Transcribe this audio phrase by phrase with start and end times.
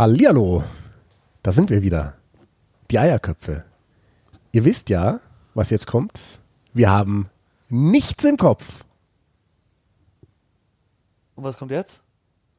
[0.00, 0.64] Hallihallo,
[1.42, 2.14] da sind wir wieder.
[2.90, 3.64] Die Eierköpfe.
[4.50, 5.20] Ihr wisst ja,
[5.52, 6.18] was jetzt kommt.
[6.72, 7.28] Wir haben
[7.68, 8.86] nichts im Kopf.
[11.34, 12.00] Und was kommt jetzt?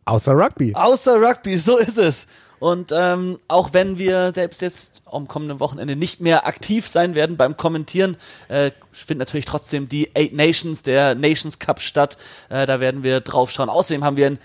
[0.05, 0.75] Außer Rugby.
[0.75, 2.28] Außer Rugby, so ist es.
[2.60, 7.37] Und ähm, auch wenn wir selbst jetzt am kommenden Wochenende nicht mehr aktiv sein werden
[7.37, 8.17] beim Kommentieren,
[8.49, 12.19] äh, findet natürlich trotzdem die Eight Nations, der Nations Cup statt.
[12.49, 13.69] Äh, da werden wir drauf schauen.
[13.69, 14.39] Außerdem haben wir ein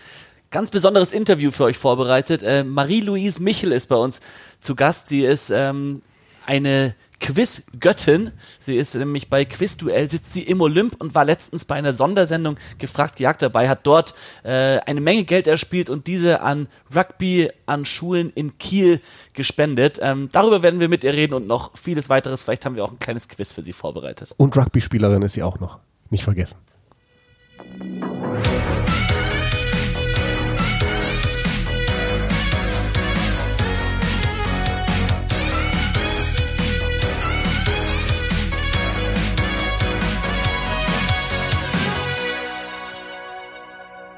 [0.51, 2.43] ganz besonderes Interview für euch vorbereitet.
[2.43, 4.21] Äh, Marie-Louise Michel ist bei uns
[4.61, 5.09] zu Gast.
[5.09, 6.01] Sie ist ähm,
[6.47, 8.33] eine Quiz-Göttin.
[8.59, 12.57] Sie ist nämlich bei Quizduell, sitzt sie im Olymp und war letztens bei einer Sondersendung
[12.79, 17.85] gefragt gejagt dabei, hat dort äh, eine Menge Geld erspielt und diese an Rugby an
[17.85, 19.01] Schulen in Kiel
[19.33, 19.99] gespendet.
[20.03, 22.43] Ähm, darüber werden wir mit ihr reden und noch vieles weiteres.
[22.43, 24.35] Vielleicht haben wir auch ein kleines Quiz für sie vorbereitet.
[24.37, 25.79] Und Rugby-Spielerin ist sie auch noch.
[26.11, 26.57] Nicht vergessen.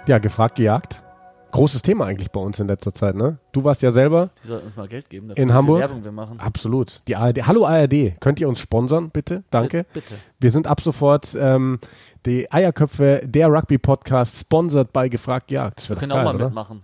[0.08, 1.02] Ja, gefragt, gejagt.
[1.50, 3.36] Großes Thema eigentlich bei uns in letzter Zeit, ne?
[3.52, 5.80] Du warst ja selber Die sollten uns mal Geld geben, in Hamburg.
[5.80, 6.40] Werbung wir machen.
[6.40, 7.02] Absolut.
[7.06, 7.46] Die ARD.
[7.46, 9.44] Hallo ARD, könnt ihr uns sponsern, bitte?
[9.50, 9.84] Danke.
[9.92, 10.14] Bitte.
[10.40, 11.78] Wir sind ab sofort ähm,
[12.24, 15.86] die Eierköpfe, der Rugby-Podcast, sponsored bei Gefragt Jagd.
[15.86, 16.44] Wir können doch auch mal geil, oder?
[16.46, 16.82] mitmachen.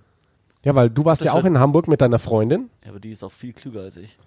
[0.66, 2.68] Ja, weil du warst Das ja auch in Hamburg mit deiner Freundin.
[2.84, 4.18] Ja, aber die ist auch viel klüger als ich.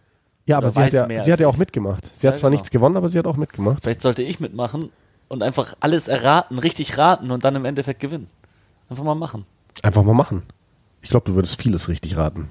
[0.48, 2.16] Ja, aber sie hat ja, sie hat ja auch mitgemacht.
[2.16, 2.60] Sie hat Ja, zwar genau.
[2.62, 3.84] nichts gewonnen, aber sie hat auch mitgemacht.
[3.84, 4.92] Vielleicht sollte ich mitmachen
[5.28, 8.28] und einfach alles erraten, richtig raten und dann im Endeffekt gewinnen.
[8.90, 9.46] Einfach mal machen.
[9.84, 10.44] Einfach mal machen.
[11.02, 12.50] Ich glaube, du würdest vieles richtig raten.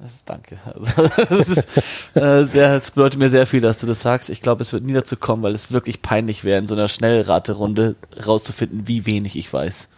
[0.00, 0.58] Das ist danke.
[0.64, 4.30] Also, das ist äh, sehr, es bedeutet mir sehr viel, dass du das sagst.
[4.30, 6.88] Ich glaube, es wird nie dazu kommen, weil es wirklich peinlich wäre, in so einer
[6.88, 9.88] Schnellraterunde rauszufinden, wie wenig ich weiß.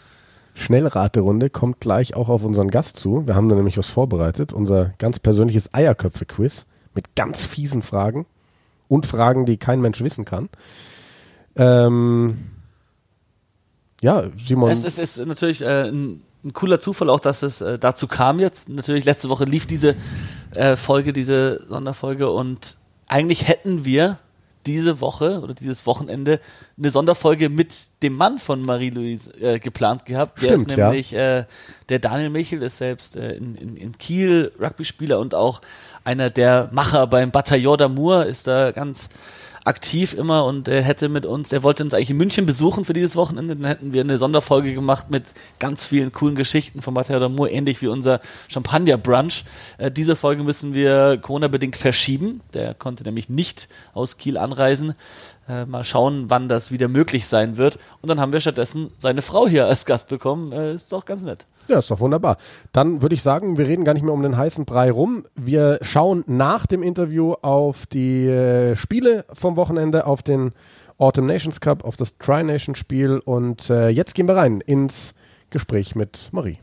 [0.55, 3.27] Schnellraterunde kommt gleich auch auf unseren Gast zu.
[3.27, 4.53] Wir haben da nämlich was vorbereitet.
[4.53, 8.27] Unser ganz persönliches Eierköpfe-Quiz mit ganz fiesen Fragen
[8.89, 10.49] und Fragen, die kein Mensch wissen kann.
[11.57, 12.39] Ähm,
[14.01, 14.71] ja, Simon.
[14.71, 18.41] Es, es ist natürlich äh, ein, ein cooler Zufall auch, dass es äh, dazu kam
[18.41, 18.69] jetzt.
[18.69, 19.95] Natürlich, letzte Woche lief diese
[20.55, 24.19] äh, Folge, diese Sonderfolge und eigentlich hätten wir
[24.67, 26.39] diese Woche oder dieses Wochenende
[26.79, 30.43] eine Sonderfolge mit dem Mann von Marie-Louise äh, geplant gehabt.
[30.43, 30.87] Der Stimmt, ist ja.
[30.89, 31.45] nämlich äh,
[31.89, 35.61] der Daniel Michel, ist selbst äh, in, in, in Kiel Rugby-Spieler und auch
[36.05, 39.09] einer der Macher beim Bataillon d'Amour, ist da ganz
[39.65, 42.93] aktiv immer und er hätte mit uns, er wollte uns eigentlich in München besuchen für
[42.93, 45.25] dieses Wochenende, dann hätten wir eine Sonderfolge gemacht mit
[45.59, 49.45] ganz vielen coolen Geschichten von Bataillon d'Amour, ähnlich wie unser Champagner-Brunch.
[49.79, 54.95] Äh, diese Folge müssen wir Corona-bedingt verschieben, der konnte nämlich nicht aus Kiel anreisen.
[55.49, 57.79] Äh, mal schauen, wann das wieder möglich sein wird.
[58.03, 60.53] Und dann haben wir stattdessen seine Frau hier als Gast bekommen.
[60.53, 61.47] Äh, ist doch ganz nett.
[61.67, 62.37] Ja, ist doch wunderbar.
[62.73, 65.25] Dann würde ich sagen, wir reden gar nicht mehr um den heißen Brei rum.
[65.35, 70.53] Wir schauen nach dem Interview auf die äh, Spiele vom Wochenende, auf den
[70.99, 75.15] Autumn Nations Cup, auf das Tri-Nation Spiel und äh, jetzt gehen wir rein ins
[75.49, 76.59] Gespräch mit Marie.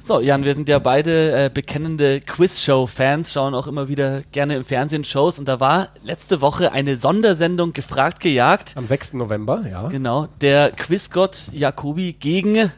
[0.00, 4.64] So, Jan, wir sind ja beide äh, bekennende Quiz-Show-Fans, schauen auch immer wieder gerne im
[4.64, 8.74] Fernsehen Shows und da war letzte Woche eine Sondersendung gefragt gejagt.
[8.76, 9.14] Am 6.
[9.14, 9.88] November, ja.
[9.88, 12.70] Genau, der Quizgott Jacobi gegen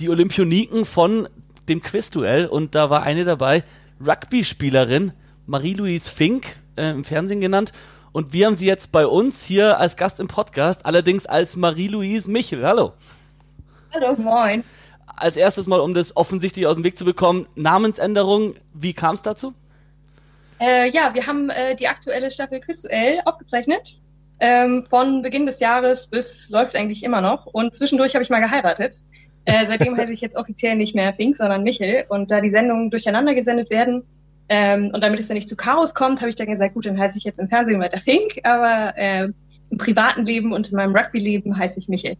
[0.00, 1.28] die Olympioniken von
[1.68, 3.62] dem Quizduell und da war eine dabei,
[4.04, 5.12] Rugby-Spielerin
[5.46, 7.72] Marie-Louise Fink, äh, im Fernsehen genannt.
[8.10, 12.28] Und wir haben sie jetzt bei uns hier als Gast im Podcast, allerdings als Marie-Louise
[12.28, 12.66] Michel.
[12.66, 12.94] Hallo.
[13.94, 14.64] Hallo, moin.
[15.16, 19.22] Als erstes mal, um das offensichtlich aus dem Weg zu bekommen, Namensänderung, wie kam es
[19.22, 19.54] dazu?
[20.60, 23.98] Äh, ja, wir haben äh, die aktuelle Staffel Quizduell aufgezeichnet.
[24.40, 27.46] Ähm, von Beginn des Jahres bis läuft eigentlich immer noch.
[27.46, 28.96] Und zwischendurch habe ich mal geheiratet.
[29.44, 32.04] Äh, seitdem heiße ich jetzt offiziell nicht mehr Fink, sondern Michel.
[32.08, 34.02] Und da die Sendungen durcheinander gesendet werden
[34.48, 36.98] ähm, und damit es dann nicht zu Chaos kommt, habe ich dann gesagt, gut, dann
[36.98, 39.28] heiße ich jetzt im Fernsehen weiter Fink, aber äh,
[39.70, 42.16] im privaten Leben und in meinem Rugby-Leben heiße ich Michel.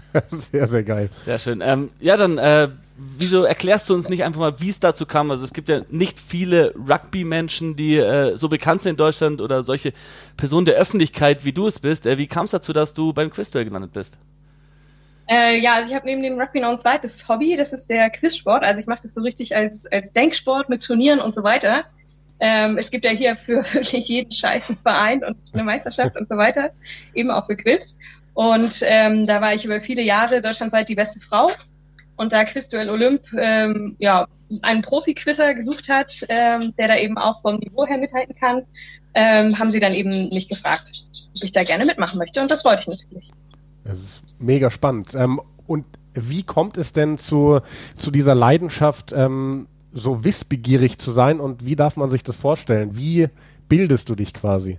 [0.28, 1.10] Sehr, sehr geil.
[1.24, 1.62] Sehr schön.
[1.64, 5.30] Ähm, ja, dann, äh, wieso erklärst du uns nicht einfach mal, wie es dazu kam?
[5.30, 9.62] Also es gibt ja nicht viele Rugby-Menschen, die äh, so bekannt sind in Deutschland oder
[9.62, 9.92] solche
[10.36, 12.06] Personen der Öffentlichkeit, wie du es bist.
[12.06, 14.18] Äh, wie kam es dazu, dass du beim Quizduell gelandet bist?
[15.28, 18.10] Äh, ja, also ich habe neben dem Rugby noch ein zweites Hobby, das ist der
[18.10, 18.64] Quizsport.
[18.64, 21.84] Also ich mache das so richtig als, als Denksport mit Turnieren und so weiter.
[22.40, 26.28] Ähm, es gibt ja hier für wirklich jeden Scheiß einen Verein und eine Meisterschaft und
[26.28, 26.70] so weiter,
[27.14, 27.96] eben auch für Quiz.
[28.34, 31.50] Und ähm, da war ich über viele Jahre deutschlandweit die beste Frau.
[32.16, 34.26] Und da Quizduell Olymp ähm, ja,
[34.62, 38.62] einen Profi-Quizzer gesucht hat, ähm, der da eben auch vom Niveau her mithalten kann,
[39.14, 40.90] ähm, haben sie dann eben mich gefragt,
[41.36, 42.40] ob ich da gerne mitmachen möchte.
[42.40, 43.30] Und das wollte ich natürlich.
[43.84, 45.14] Das ist mega spannend.
[45.14, 47.60] Ähm, und wie kommt es denn zu,
[47.96, 52.96] zu dieser Leidenschaft, ähm, so wissbegierig zu sein und wie darf man sich das vorstellen?
[52.96, 53.28] Wie
[53.68, 54.78] bildest du dich quasi?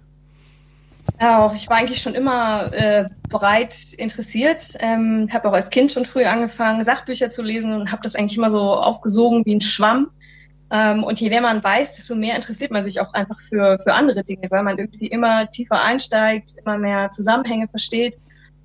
[1.20, 4.64] Ja, ich war eigentlich schon immer äh, breit interessiert.
[4.80, 8.38] Ähm, habe auch als Kind schon früh angefangen, Sachbücher zu lesen und habe das eigentlich
[8.38, 10.10] immer so aufgesogen wie ein Schwamm.
[10.72, 13.94] Ähm, und je mehr man weiß, desto mehr interessiert man sich auch einfach für, für
[13.94, 18.18] andere Dinge, weil man irgendwie immer tiefer einsteigt, immer mehr Zusammenhänge versteht.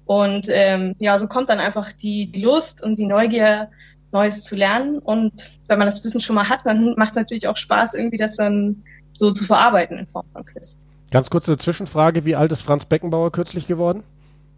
[0.07, 3.69] Und ähm, ja, so kommt dann einfach die, die Lust und die Neugier,
[4.11, 5.01] Neues zu lernen.
[5.01, 8.17] Und wenn man das Wissen schon mal hat, dann macht es natürlich auch Spaß, irgendwie
[8.17, 8.83] das dann
[9.13, 10.79] so zu verarbeiten in Form von Quiz.
[11.11, 14.03] Ganz kurze Zwischenfrage, wie alt ist Franz Beckenbauer kürzlich geworden?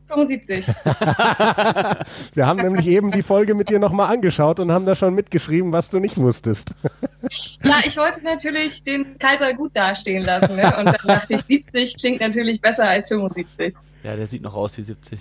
[0.09, 0.67] 75.
[2.35, 5.73] Wir haben nämlich eben die Folge mit dir nochmal angeschaut und haben da schon mitgeschrieben,
[5.73, 6.75] was du nicht wusstest.
[7.63, 10.57] Ja, ich wollte natürlich den Kaiser gut dastehen lassen.
[10.57, 10.75] Ne?
[10.79, 13.75] Und dann dachte ich, 70 klingt natürlich besser als 75.
[14.03, 15.21] Ja, der sieht noch aus wie 70.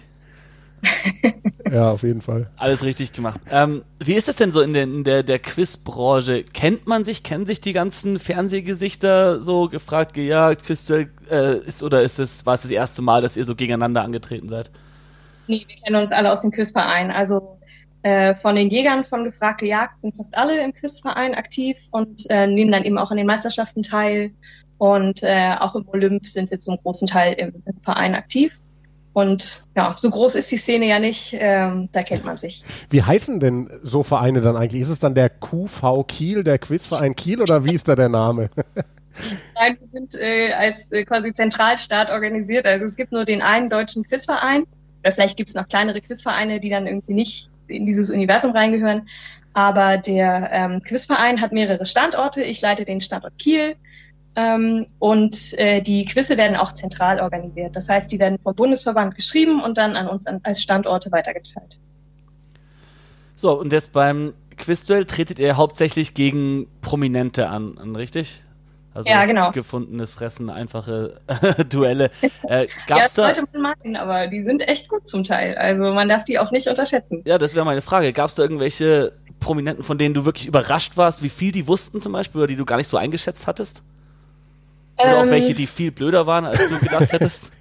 [1.71, 2.49] ja, auf jeden Fall.
[2.57, 3.39] Alles richtig gemacht.
[3.51, 6.43] Ähm, wie ist es denn so in, der, in der, der Quizbranche?
[6.43, 11.07] Kennt man sich, kennen sich die ganzen Fernsehgesichter so gefragt, gejagt, Quiz äh,
[11.65, 14.71] ist oder ist es, war es das erste Mal, dass ihr so gegeneinander angetreten seid?
[15.47, 17.11] Nee, wir kennen uns alle aus dem Quizverein.
[17.11, 17.59] Also
[18.03, 22.47] äh, von den Jägern von Gefragt gejagt sind fast alle im Quizverein aktiv und äh,
[22.47, 24.31] nehmen dann eben auch an den Meisterschaften teil.
[24.77, 28.57] Und äh, auch im Olymp sind wir zum großen Teil im, im Verein aktiv.
[29.19, 32.63] Und ja, so groß ist die Szene ja nicht, ähm, da kennt man sich.
[32.89, 34.81] Wie heißen denn so Vereine dann eigentlich?
[34.81, 38.49] Ist es dann der QV Kiel, der Quizverein Kiel oder wie ist da der Name?
[39.55, 42.65] Nein, wir sind äh, als äh, quasi Zentralstaat organisiert.
[42.65, 44.63] Also es gibt nur den einen deutschen Quizverein.
[45.01, 49.09] Oder vielleicht gibt es noch kleinere Quizvereine, die dann irgendwie nicht in dieses Universum reingehören.
[49.53, 52.43] Aber der ähm, Quizverein hat mehrere Standorte.
[52.43, 53.75] Ich leite den Standort Kiel.
[54.35, 57.75] Ähm, und äh, die Quizze werden auch zentral organisiert.
[57.75, 61.79] Das heißt, die werden vom Bundesverband geschrieben und dann an uns als Standorte weitergeteilt.
[63.35, 68.43] So, und jetzt beim Quizduell tretet ihr hauptsächlich gegen Prominente an, an richtig?
[68.93, 69.51] Also ja, genau.
[69.51, 71.21] gefundenes Fressen, einfache
[71.69, 72.11] Duelle.
[72.43, 75.55] Äh, gab's ja, das da sollte man meinen, aber die sind echt gut zum Teil.
[75.55, 77.21] Also man darf die auch nicht unterschätzen.
[77.25, 78.11] Ja, das wäre meine Frage.
[78.11, 82.01] Gab es da irgendwelche Prominenten, von denen du wirklich überrascht warst, wie viel die wussten
[82.01, 83.83] zum Beispiel, oder die du gar nicht so eingeschätzt hattest?
[84.99, 87.51] Oder ähm, auch welche, die viel blöder waren, als du gedacht hättest?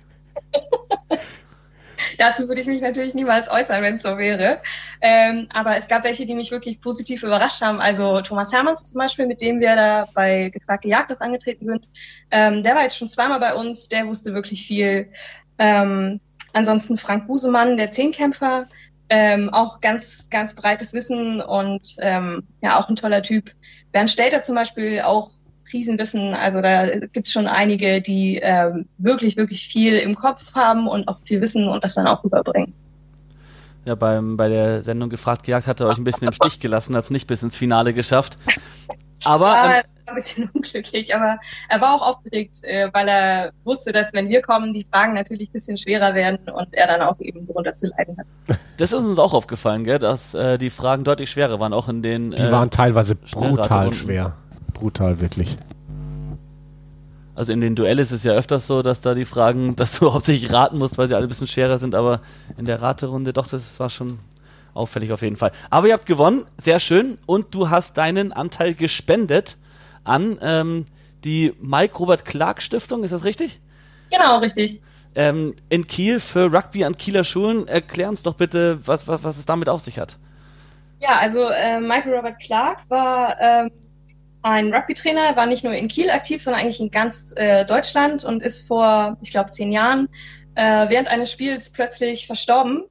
[2.18, 4.60] Dazu würde ich mich natürlich niemals äußern, wenn es so wäre.
[5.00, 7.80] Ähm, aber es gab welche, die mich wirklich positiv überrascht haben.
[7.80, 11.88] Also Thomas Hermanns zum Beispiel, mit dem wir da bei Gefragte Jagd noch angetreten sind.
[12.30, 15.10] Ähm, der war jetzt schon zweimal bei uns, der wusste wirklich viel.
[15.58, 16.20] Ähm,
[16.52, 18.66] ansonsten Frank Busemann, der Zehnkämpfer,
[19.10, 23.52] ähm, auch ganz, ganz breites Wissen und ähm, ja, auch ein toller Typ.
[23.92, 25.30] Bernd Stelter zum Beispiel auch
[25.70, 26.34] Krisenwissen.
[26.34, 31.08] Also da gibt es schon einige, die ähm, wirklich, wirklich viel im Kopf haben und
[31.08, 32.74] auch viel wissen und das dann auch rüberbringen.
[33.84, 36.94] Ja, beim, bei der Sendung Gefragt gejagt hat er euch ein bisschen im Stich gelassen,
[36.94, 38.36] hat es nicht bis ins Finale geschafft.
[39.24, 41.38] Aber ja, ähm, ein bisschen unglücklich, aber
[41.68, 45.48] er war auch aufgeregt, äh, weil er wusste, dass wenn wir kommen, die Fragen natürlich
[45.48, 48.58] ein bisschen schwerer werden und er dann auch eben drunter zu leiden hat.
[48.76, 52.02] Das ist uns auch aufgefallen, gell, dass äh, die Fragen deutlich schwerer waren, auch in
[52.02, 52.32] den.
[52.32, 54.34] Die äh, waren teilweise brutal schwer
[54.78, 55.56] brutal, wirklich.
[57.34, 60.12] Also in den Duellen ist es ja öfters so, dass da die Fragen, dass du
[60.12, 62.20] hauptsächlich raten musst, weil sie alle ein bisschen schwerer sind, aber
[62.56, 64.18] in der Raterunde doch, das war schon
[64.74, 65.52] auffällig auf jeden Fall.
[65.70, 69.56] Aber ihr habt gewonnen, sehr schön, und du hast deinen Anteil gespendet
[70.04, 70.86] an ähm,
[71.24, 73.60] die Mike Robert Clark Stiftung, ist das richtig?
[74.10, 74.80] Genau, richtig.
[75.14, 77.66] Ähm, in Kiel für Rugby an Kieler Schulen.
[77.66, 80.16] Erklär uns doch bitte, was, was, was es damit auf sich hat.
[81.00, 83.70] Ja, also äh, Michael Robert Clark war ähm,
[84.42, 88.42] ein Rugby-Trainer, war nicht nur in Kiel aktiv, sondern eigentlich in ganz äh, Deutschland und
[88.42, 90.08] ist vor, ich glaube, zehn Jahren
[90.54, 92.84] äh, während eines Spiels plötzlich verstorben.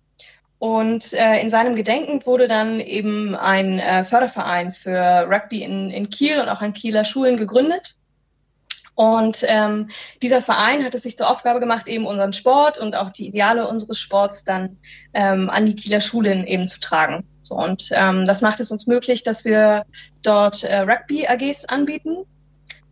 [0.59, 6.09] Und äh, in seinem Gedenken wurde dann eben ein äh, Förderverein für Rugby in, in
[6.09, 7.96] Kiel und auch an Kieler Schulen gegründet.
[8.97, 9.91] Und ähm,
[10.23, 13.67] dieser Verein hat es sich zur Aufgabe gemacht, eben unseren Sport und auch die Ideale
[13.67, 14.79] unseres Sports dann
[15.13, 17.23] ähm, an die Kieler Schulen eben zu tragen.
[17.43, 19.85] So, und ähm, das macht es uns möglich, dass wir
[20.23, 22.23] dort äh, Rugby-AGs anbieten.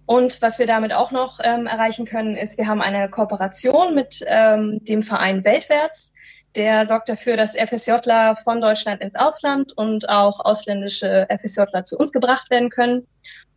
[0.05, 4.23] Und was wir damit auch noch ähm, erreichen können, ist, wir haben eine Kooperation mit
[4.27, 6.13] ähm, dem Verein Weltwärts.
[6.55, 12.11] Der sorgt dafür, dass FSJler von Deutschland ins Ausland und auch ausländische FSJler zu uns
[12.11, 13.07] gebracht werden können.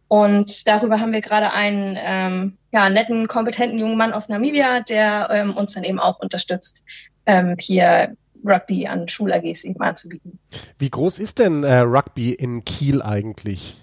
[0.08, 5.28] Und darüber haben wir gerade einen ähm, ja, netten, kompetenten jungen Mann aus Namibia, der
[5.30, 6.82] ähm, uns dann eben auch unterstützt,
[7.26, 10.38] ähm, hier Rugby an Schul-AGs eben anzubieten.
[10.78, 13.76] Wie groß ist denn äh, Rugby in Kiel eigentlich?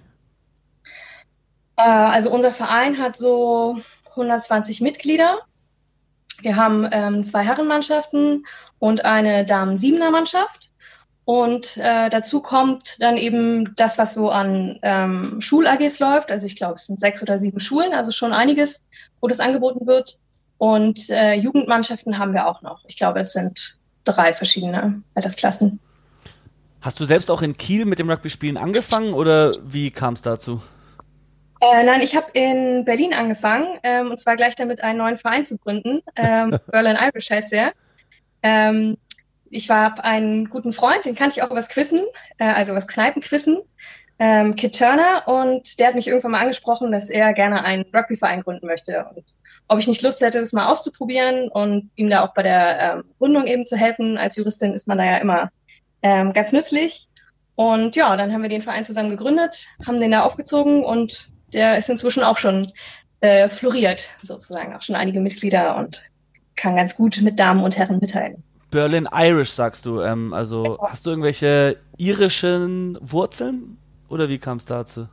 [1.77, 3.77] Äh, also unser Verein hat so
[4.11, 5.39] 120 Mitglieder.
[6.41, 8.45] Wir haben ähm, zwei Herrenmannschaften
[8.79, 10.71] und eine Damen-Siebener-Mannschaft.
[11.25, 16.31] Und äh, dazu kommt dann eben das, was so an ähm, Schul-AGs läuft.
[16.31, 18.83] Also ich glaube, es sind sechs oder sieben Schulen, also schon einiges,
[19.21, 20.19] wo das angeboten wird.
[20.59, 22.85] Und äh, Jugendmannschaften haben wir auch noch.
[22.87, 25.79] Ich glaube, es sind drei verschiedene Altersklassen.
[26.79, 30.61] Hast du selbst auch in Kiel mit dem Rugby-Spielen angefangen oder wie kam es dazu?
[31.59, 35.43] Äh, nein, ich habe in Berlin angefangen ähm, und zwar gleich damit einen neuen Verein
[35.43, 36.01] zu gründen.
[36.15, 37.73] Ähm, Berlin Irish heißt der.
[38.43, 38.97] Ähm,
[39.49, 42.01] ich habe einen guten Freund, den kannte ich auch übers Quissen,
[42.37, 43.59] äh, also übers Kneipenquissen,
[44.17, 48.41] ähm, Kit Turner, und der hat mich irgendwann mal angesprochen, dass er gerne einen Rugby-Verein
[48.41, 49.35] gründen möchte und
[49.67, 53.03] ob ich nicht Lust hätte, das mal auszuprobieren und ihm da auch bei der ähm,
[53.17, 54.17] Gründung eben zu helfen.
[54.17, 55.49] Als Juristin ist man da ja immer
[56.03, 57.07] ähm, ganz nützlich.
[57.55, 61.77] Und ja, dann haben wir den Verein zusammen gegründet, haben den da aufgezogen und der
[61.77, 62.71] ist inzwischen auch schon
[63.21, 66.11] äh, floriert, sozusagen, auch schon einige Mitglieder und
[66.55, 68.43] kann ganz gut mit Damen und Herren mitteilen.
[68.75, 70.01] Berlin Irish, sagst du.
[70.01, 73.77] Ähm, also hast du irgendwelche irischen Wurzeln
[74.09, 75.07] oder wie kam es dazu?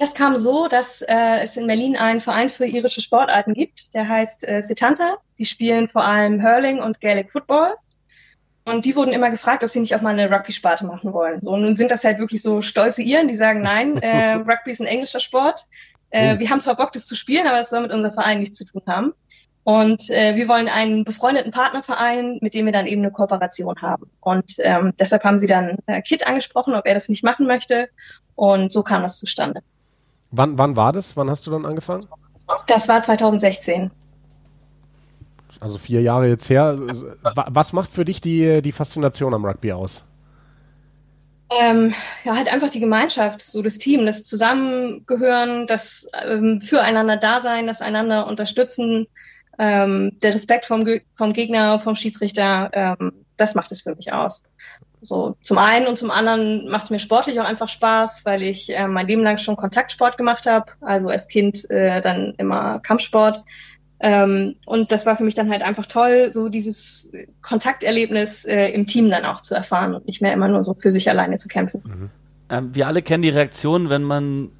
[0.00, 4.08] Das kam so, dass äh, es in Berlin einen Verein für irische Sportarten gibt, der
[4.08, 5.18] heißt äh, Setanta.
[5.38, 7.74] Die spielen vor allem Hurling und Gaelic Football.
[8.64, 11.40] Und die wurden immer gefragt, ob sie nicht auch mal eine Rugby-Sparte machen wollen.
[11.42, 14.72] So, und nun sind das halt wirklich so stolze Iren, die sagen, nein, äh, Rugby
[14.72, 15.60] ist ein englischer Sport.
[16.10, 16.40] Äh, oh.
[16.40, 18.64] Wir haben zwar Bock, das zu spielen, aber es soll mit unserem Verein nichts zu
[18.64, 19.14] tun haben.
[19.66, 24.08] Und äh, wir wollen einen befreundeten Partnerverein, mit dem wir dann eben eine Kooperation haben.
[24.20, 27.88] Und ähm, deshalb haben sie dann äh, Kit angesprochen, ob er das nicht machen möchte.
[28.36, 29.62] Und so kam das zustande.
[30.30, 31.16] Wann, wann war das?
[31.16, 32.06] Wann hast du dann angefangen?
[32.68, 33.90] Das war 2016
[35.60, 36.78] also vier Jahre jetzt her.
[37.32, 40.04] Was macht für dich die, die Faszination am Rugby aus?
[41.48, 41.94] Ähm,
[42.24, 47.80] ja, halt einfach die Gemeinschaft, so das Team, das Zusammengehören, das ähm, Füreinander Dasein, das
[47.80, 49.06] einander unterstützen,
[49.58, 54.42] ähm, der Respekt vom, vom Gegner, vom Schiedsrichter, ähm, das macht es für mich aus.
[55.02, 58.74] So zum einen und zum anderen macht es mir sportlich auch einfach Spaß, weil ich
[58.74, 63.42] äh, mein Leben lang schon Kontaktsport gemacht habe, also als Kind äh, dann immer Kampfsport.
[64.00, 67.10] Ähm, und das war für mich dann halt einfach toll, so dieses
[67.40, 70.90] Kontakterlebnis äh, im Team dann auch zu erfahren und nicht mehr immer nur so für
[70.90, 71.82] sich alleine zu kämpfen.
[71.84, 72.10] Mhm.
[72.50, 74.50] Ähm, wir alle kennen die Reaktion, wenn man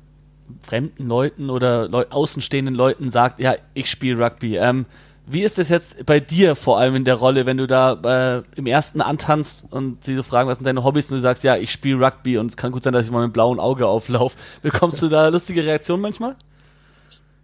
[0.62, 4.56] fremden Leuten oder Leu außenstehenden Leuten sagt, ja, ich spiele Rugby.
[4.56, 4.86] Ähm,
[5.26, 8.42] wie ist das jetzt bei dir vor allem in der Rolle, wenn du da äh,
[8.54, 11.56] im ersten antanzt und sie so fragen, was sind deine Hobbys und du sagst, ja,
[11.56, 13.88] ich spiele Rugby und es kann gut sein, dass ich mal mit einem blauen Auge
[13.88, 14.36] auflaufe.
[14.62, 16.36] Bekommst du da lustige Reaktionen manchmal?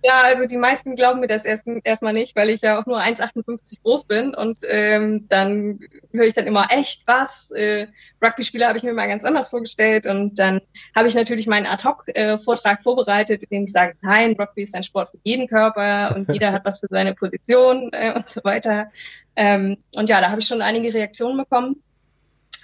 [0.04, 3.00] Ja, also die meisten glauben mir das erst erstmal nicht, weil ich ja auch nur
[3.00, 5.78] 1,58 groß bin und ähm, dann
[6.12, 7.52] höre ich dann immer, echt, was?
[7.52, 7.87] Äh,
[8.21, 10.61] Rugby-Spieler habe ich mir mal ganz anders vorgestellt und dann
[10.97, 15.11] habe ich natürlich meinen Ad-Hoc-Vortrag vorbereitet, in dem ich sage, nein, Rugby ist ein Sport
[15.11, 18.90] für jeden Körper und jeder hat was für seine Position äh, und so weiter.
[19.37, 21.80] Ähm, und ja, da habe ich schon einige Reaktionen bekommen.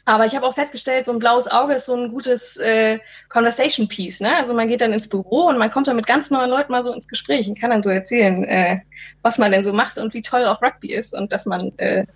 [0.05, 3.89] Aber ich habe auch festgestellt, so ein blaues Auge ist so ein gutes äh, Conversation
[3.89, 4.21] Piece.
[4.21, 4.37] Ne?
[4.37, 6.85] Also man geht dann ins Büro und man kommt dann mit ganz neuen Leuten mal
[6.85, 8.81] so ins Gespräch und kann dann so erzählen, äh,
[9.23, 12.07] was man denn so macht und wie toll auch Rugby ist und dass man äh,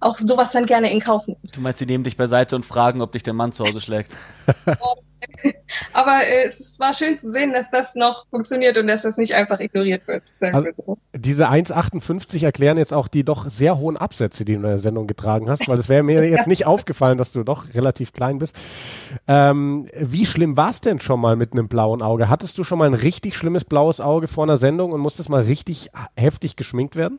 [0.00, 1.56] auch sowas dann gerne in Kauf nimmt.
[1.56, 4.14] Du meinst, sie nehmen dich beiseite und fragen, ob dich der Mann zu Hause schlägt?
[5.92, 9.34] Aber äh, es war schön zu sehen, dass das noch funktioniert und dass das nicht
[9.34, 10.22] einfach ignoriert wird.
[10.38, 10.98] So.
[11.14, 15.06] Diese 1,58 erklären jetzt auch die doch sehr hohen Absätze, die du in der Sendung
[15.06, 18.56] getragen hast, weil es wäre mir jetzt nicht aufgefallen, dass du doch relativ klein bist.
[19.26, 22.28] Ähm, wie schlimm war es denn schon mal mit einem blauen Auge?
[22.28, 25.42] Hattest du schon mal ein richtig schlimmes blaues Auge vor einer Sendung und musstest mal
[25.42, 27.18] richtig heftig geschminkt werden?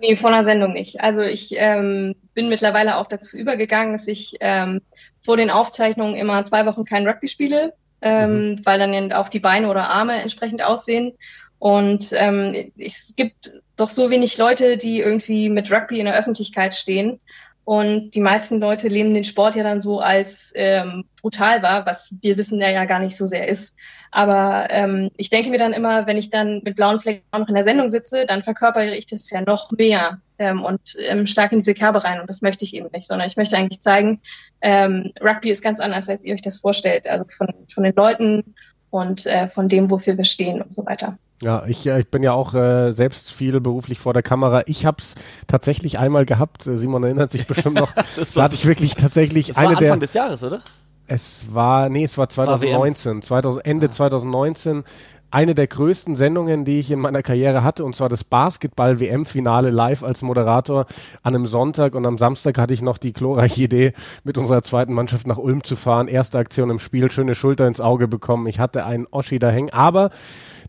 [0.00, 1.00] Nee, vor einer Sendung nicht.
[1.00, 4.80] Also ich ähm, bin mittlerweile auch dazu übergegangen, dass ich ähm,
[5.20, 8.66] vor den Aufzeichnungen immer zwei Wochen kein Rugby spiele, ähm, mhm.
[8.66, 11.14] weil dann auch die Beine oder Arme entsprechend aussehen.
[11.58, 16.74] Und ähm, es gibt doch so wenig Leute, die irgendwie mit Rugby in der Öffentlichkeit
[16.74, 17.20] stehen.
[17.68, 22.14] Und die meisten Leute lehnen den Sport ja dann so als ähm, brutal wahr, was
[22.22, 23.76] wir wissen, der ja gar nicht so sehr ist.
[24.10, 27.48] Aber ähm, ich denke mir dann immer, wenn ich dann mit blauen Flecken auch noch
[27.48, 31.52] in der Sendung sitze, dann verkörpere ich das ja noch mehr ähm, und ähm, stark
[31.52, 32.22] in diese Kerbe rein.
[32.22, 34.22] Und das möchte ich eben nicht, sondern ich möchte eigentlich zeigen,
[34.62, 37.06] ähm, Rugby ist ganz anders, als ihr euch das vorstellt.
[37.06, 38.54] Also von, von den Leuten
[38.88, 41.18] und äh, von dem, wofür wir stehen und so weiter.
[41.42, 44.62] Ja, ich, äh, ich bin ja auch äh, selbst viel beruflich vor der Kamera.
[44.66, 45.14] Ich habe es
[45.46, 46.66] tatsächlich einmal gehabt.
[46.66, 47.92] Äh, Simon erinnert sich bestimmt noch.
[48.34, 49.96] da hatte ich wirklich tatsächlich das eine war Anfang der.
[49.98, 50.60] des Jahres, oder?
[51.06, 53.90] Es war, nee, es war 2019, war 2000, Ende ah.
[53.90, 54.84] 2019.
[55.30, 60.02] Eine der größten Sendungen, die ich in meiner Karriere hatte, und zwar das Basketball-WM-Finale live
[60.02, 60.86] als Moderator
[61.22, 61.94] an einem Sonntag.
[61.94, 63.92] Und am Samstag hatte ich noch die glorreiche Idee,
[64.24, 66.08] mit unserer zweiten Mannschaft nach Ulm zu fahren.
[66.08, 68.46] Erste Aktion im Spiel, schöne Schulter ins Auge bekommen.
[68.46, 70.10] Ich hatte einen Oschi da hängen, aber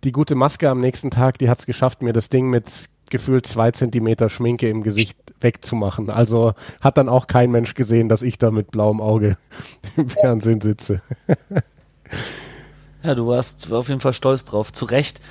[0.03, 3.47] die gute Maske am nächsten Tag, die hat es geschafft, mir das Ding mit gefühlt
[3.47, 6.09] zwei Zentimeter Schminke im Gesicht wegzumachen.
[6.09, 9.37] Also hat dann auch kein Mensch gesehen, dass ich da mit blauem Auge
[9.97, 11.01] im Fernsehen sitze.
[13.03, 14.71] Ja, du warst auf jeden Fall stolz drauf.
[14.73, 15.21] Zu Recht.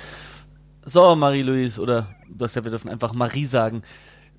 [0.83, 3.83] So, Marie-Louise, oder du hast ja, wir dürfen einfach Marie sagen.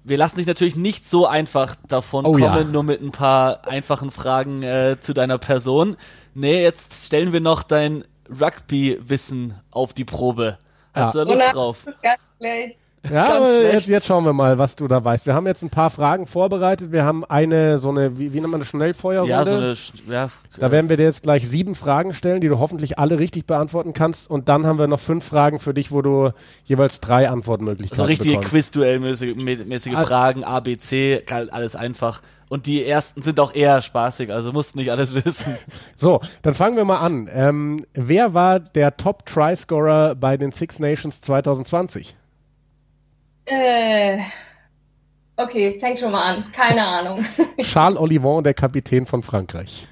[0.03, 2.65] Wir lassen dich natürlich nicht so einfach davon Oh kommen, ja.
[2.65, 5.97] nur mit ein paar einfachen Fragen äh, zu deiner Person.
[6.35, 8.05] Nee, jetzt stellen wir noch dein
[8.39, 10.59] Rugby-Wissen auf die Probe.
[10.95, 11.25] Hast Ja.
[11.25, 11.85] du da Lust drauf?
[12.03, 12.79] Ganz schlecht.
[13.11, 15.25] Ja, jetzt, jetzt schauen wir mal, was du da weißt.
[15.25, 16.93] Wir haben jetzt ein paar Fragen vorbereitet.
[16.93, 19.31] Wir haben eine, so eine, wie, wie nennt man das, Schnellfeuerrunde?
[19.33, 19.75] Ja, so eine,
[20.11, 20.29] ja,
[20.59, 23.95] Da werden wir dir jetzt gleich sieben Fragen stellen, die du hoffentlich alle richtig beantworten
[23.95, 24.29] kannst.
[24.29, 26.33] Und dann haben wir noch fünf Fragen für dich, wo du
[26.67, 28.51] jeweils drei Antwortmöglichkeiten so richtige bekommst.
[28.51, 32.21] Quiz-Duell-mäßige mäßige Also- Fragen, A, B, C, alles einfach.
[32.51, 35.57] Und die ersten sind auch eher spaßig, also musst nicht alles wissen.
[35.97, 37.31] So, dann fangen wir mal an.
[37.33, 42.15] Ähm, wer war der Top-Try-Scorer bei den Six Nations 2020?
[43.47, 44.19] Äh,
[45.37, 46.45] okay, fängt schon mal an.
[46.53, 47.25] Keine Ahnung.
[47.61, 49.87] Charles Olivon, der Kapitän von Frankreich.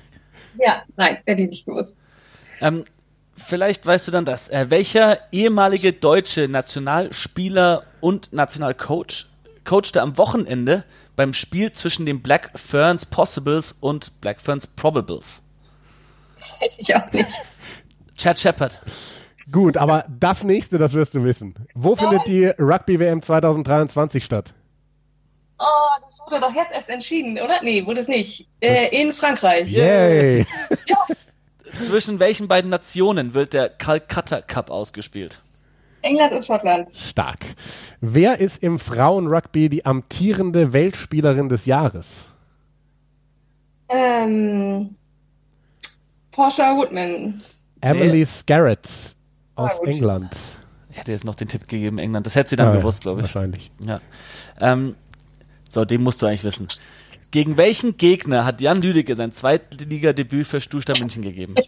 [0.59, 1.99] ja, nein, hätte ich nicht gewusst.
[2.61, 2.85] Ähm,
[3.37, 4.49] vielleicht weißt du dann das.
[4.49, 9.26] Äh, welcher ehemalige deutsche Nationalspieler und Nationalcoach
[9.64, 10.85] coachte am Wochenende
[11.17, 15.43] beim Spiel zwischen den Black Ferns Possibles und Black Ferns Probables?
[16.61, 17.31] Weiß ich auch nicht.
[18.17, 18.78] Chad Shepard.
[19.50, 21.55] Gut, aber das nächste, das wirst du wissen.
[21.75, 24.52] Wo findet die Rugby-WM 2023 statt?
[25.59, 25.64] Oh,
[26.05, 27.61] das wurde doch jetzt erst entschieden, oder?
[27.62, 28.49] Nee, wurde es nicht.
[28.61, 29.71] Äh, in Frankreich.
[29.71, 30.47] Yay!
[31.73, 35.40] Zwischen welchen beiden Nationen wird der Calcutta Cup ausgespielt?
[36.02, 36.90] England und Schottland.
[36.97, 37.57] Stark.
[38.00, 42.28] Wer ist im Frauen-Rugby die amtierende Weltspielerin des Jahres?
[43.88, 44.97] Ähm,
[46.31, 47.43] Porsche Woodman.
[47.81, 49.17] Emily Scarrett
[49.59, 49.88] aus Ah, gut.
[49.95, 50.57] England.
[50.91, 52.25] Ich hätte jetzt noch den Tipp gegeben, England.
[52.27, 53.27] Das hätte sie dann Ah, ja, gewusst, glaube ich.
[53.27, 53.71] Wahrscheinlich.
[53.81, 54.00] Ja.
[54.61, 54.95] Ähm,
[55.69, 56.69] so, den musst du eigentlich wissen.
[57.31, 61.55] Gegen welchen Gegner hat Jan Lüdecke sein Zweitligadebüt für Stuttgart München gegeben?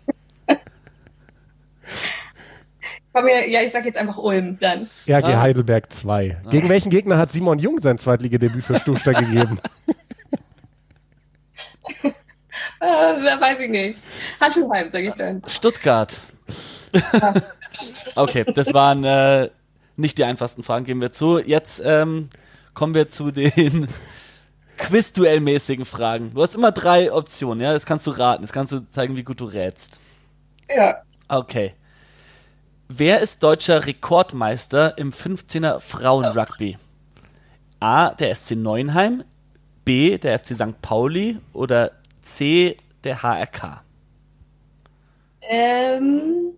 [3.12, 4.88] Komm hier, ja, ich sag jetzt einfach Ulm dann.
[5.08, 5.40] RG Ah.
[5.40, 6.42] Heidelberg 2.
[6.50, 9.58] Gegen welchen Gegner hat Simon Jung sein Zweitligadebüt für Stuttgart gegeben?
[12.82, 14.00] Äh, da weiß ich nicht.
[14.40, 15.42] Handschuhheim, sag ich dann.
[15.46, 16.16] Stuttgart.
[18.14, 19.50] okay, das waren äh,
[19.96, 21.38] nicht die einfachsten Fragen, geben wir zu.
[21.38, 22.30] Jetzt ähm,
[22.74, 23.88] kommen wir zu den
[24.78, 26.30] Quiz-Duell-mäßigen Fragen.
[26.34, 27.72] Du hast immer drei Optionen, ja?
[27.72, 28.42] Das kannst du raten.
[28.42, 29.98] Das kannst du zeigen, wie gut du rätst.
[30.74, 31.02] Ja.
[31.28, 31.74] Okay.
[32.88, 36.76] Wer ist deutscher Rekordmeister im 15er Frauen-Rugby?
[37.78, 38.14] A.
[38.14, 39.22] Der SC Neuenheim,
[39.84, 40.18] B.
[40.18, 40.82] Der FC St.
[40.82, 42.76] Pauli oder C.
[43.04, 43.82] Der HRK?
[45.42, 46.49] Ähm,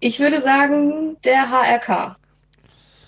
[0.00, 2.16] ich würde sagen, der HRK.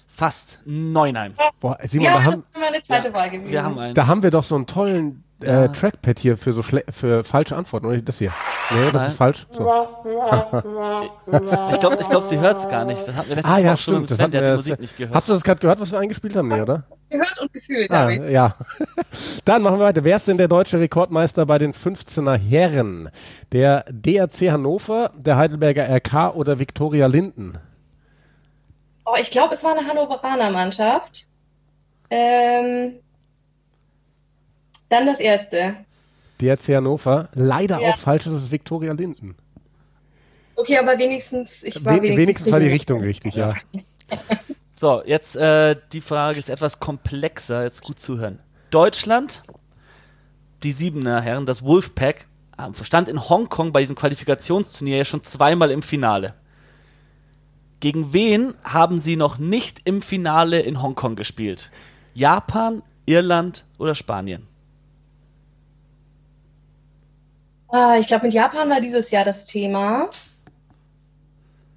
[0.08, 0.60] Fast.
[0.64, 1.34] Neuenheim.
[1.60, 3.52] Boah, Simon, Ja, da, das haben, wäre meine zweite Wahl gewesen.
[3.52, 3.94] Wir haben einen.
[3.94, 7.56] da haben wir doch so einen tollen äh, Trackpad hier für so schle für falsche
[7.56, 7.86] Antworten.
[7.86, 8.32] Oder das hier?
[8.70, 9.10] Nee, das Nein.
[9.10, 9.46] ist falsch.
[9.52, 9.88] So.
[11.72, 13.06] Ich glaube, ich glaub, sie hört es gar nicht.
[13.06, 14.10] Das hatten wir letztes Ah Mal ja, schon mit stimmt.
[14.10, 15.14] Das Sven, der hat die Musik nicht gehört.
[15.14, 16.48] Hast du das gerade gehört, was wir eingespielt haben?
[16.48, 16.84] Nee, oder?
[17.10, 18.54] Gehört und gefühlt, Ah, ja.
[19.44, 20.04] Dann machen wir weiter.
[20.04, 23.10] Wer ist denn der deutsche Rekordmeister bei den 15er Herren?
[23.52, 27.58] Der DRC Hannover, der Heidelberger RK oder Viktoria Linden?
[29.06, 31.26] Oh, ich glaube, es war eine Hannoveraner Mannschaft.
[32.10, 32.92] Ähm,
[34.88, 35.74] dann das erste.
[36.40, 37.28] DRC Hannover.
[37.34, 37.90] Leider Ja.
[37.90, 39.36] auch falsch, es ist Viktoria Linden.
[40.54, 42.68] Okay, aber wenigstens, ich war We wenigstens, wenigstens war die.
[42.68, 43.54] Richtung richtig, ja.
[44.72, 48.38] So, jetzt äh, die Frage ist etwas komplexer, jetzt gut zuhören.
[48.70, 49.42] Deutschland,
[50.62, 52.26] die Siebener Herren, das Wolfpack,
[52.82, 56.34] stand in Hongkong bei diesem Qualifikationsturnier ja schon zweimal im Finale.
[57.80, 61.70] Gegen wen haben sie noch nicht im Finale in Hongkong gespielt?
[62.14, 64.46] Japan, Irland oder Spanien?
[67.70, 70.08] Ah, ich glaube, mit Japan war dieses Jahr das Thema.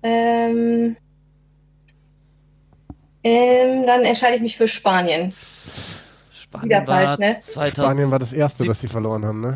[0.03, 0.95] Ähm,
[3.23, 5.33] ähm, dann entscheide ich mich für Spanien.
[6.31, 7.37] Spanien war falsch, ne?
[7.39, 9.55] 2017 Spanien war das erste, das sie verloren haben, ne?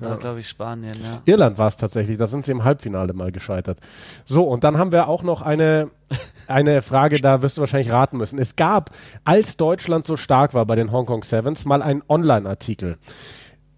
[0.00, 1.20] war, glaube ich, Spanien, ja.
[1.24, 3.78] Irland war es tatsächlich, da sind sie im Halbfinale mal gescheitert.
[4.24, 5.90] So, und dann haben wir auch noch eine,
[6.48, 8.38] eine Frage, da wirst du wahrscheinlich raten müssen.
[8.38, 8.90] Es gab,
[9.24, 12.98] als Deutschland so stark war bei den Hongkong Sevens, mal einen Online-Artikel.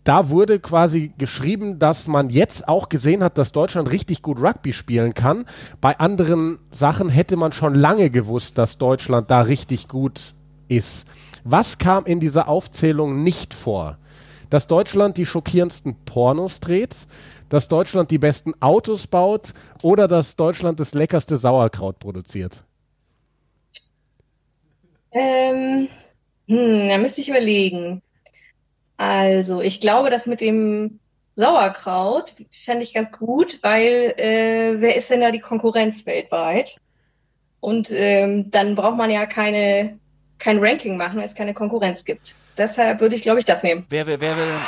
[0.04, 4.74] Da wurde quasi geschrieben, dass man jetzt auch gesehen hat, dass Deutschland richtig gut Rugby
[4.74, 5.46] spielen kann.
[5.80, 10.34] Bei anderen Sachen hätte man schon lange gewusst, dass Deutschland da richtig gut
[10.68, 11.08] ist.
[11.42, 13.96] Was kam in dieser Aufzählung nicht vor?
[14.50, 16.94] Dass Deutschland die schockierendsten Pornos dreht,
[17.48, 22.62] dass Deutschland die besten Autos baut oder dass Deutschland das leckerste Sauerkraut produziert.
[25.12, 25.88] Ähm,
[26.46, 28.02] hm, da müsste ich überlegen.
[28.96, 31.00] Also, ich glaube, das mit dem
[31.36, 36.76] Sauerkraut fände ich ganz gut, weil äh, wer ist denn da die Konkurrenz weltweit?
[37.60, 39.98] Und ähm, dann braucht man ja keine,
[40.38, 42.34] kein Ranking machen, wenn es keine Konkurrenz gibt.
[42.56, 43.86] Deshalb würde ich, glaube ich, das nehmen.
[43.88, 44.60] Wer, wer, wer will denn?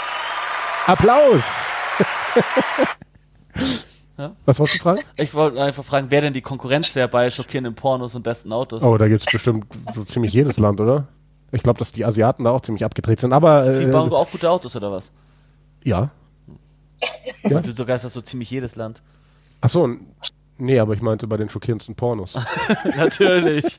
[0.86, 1.44] Applaus!
[4.18, 4.32] Ja?
[4.46, 5.00] Was wolltest du fragen?
[5.16, 8.82] Ich wollte einfach fragen, wer denn die Konkurrenz wäre bei schockierenden Pornos und besten Autos.
[8.82, 11.06] Oh, da gibt es bestimmt so ziemlich jedes Land, oder?
[11.56, 14.30] Ich glaube, dass die Asiaten da auch ziemlich abgedreht sind, aber Sie äh, bauen auch
[14.30, 15.10] gute Autos oder was?
[15.82, 16.10] ja.
[17.42, 17.60] Ja.
[17.60, 19.02] Du das so ziemlich jedes Land.
[19.60, 19.88] Ach so,
[20.58, 22.34] nee, aber ich meinte bei den schockierendsten Pornos.
[22.96, 23.78] Natürlich.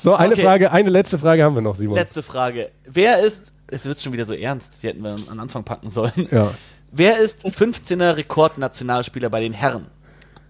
[0.00, 0.42] So, eine Okay.
[0.42, 1.94] Frage, eine letzte Frage haben wir noch, Simon.
[1.94, 2.70] Letzte Frage.
[2.86, 6.28] Wer ist, es wird schon wieder so ernst, die hätten wir am Anfang packen sollen.
[6.30, 6.52] Ja.
[6.92, 9.86] Wer ist 15er Rekordnationalspieler bei den Herren?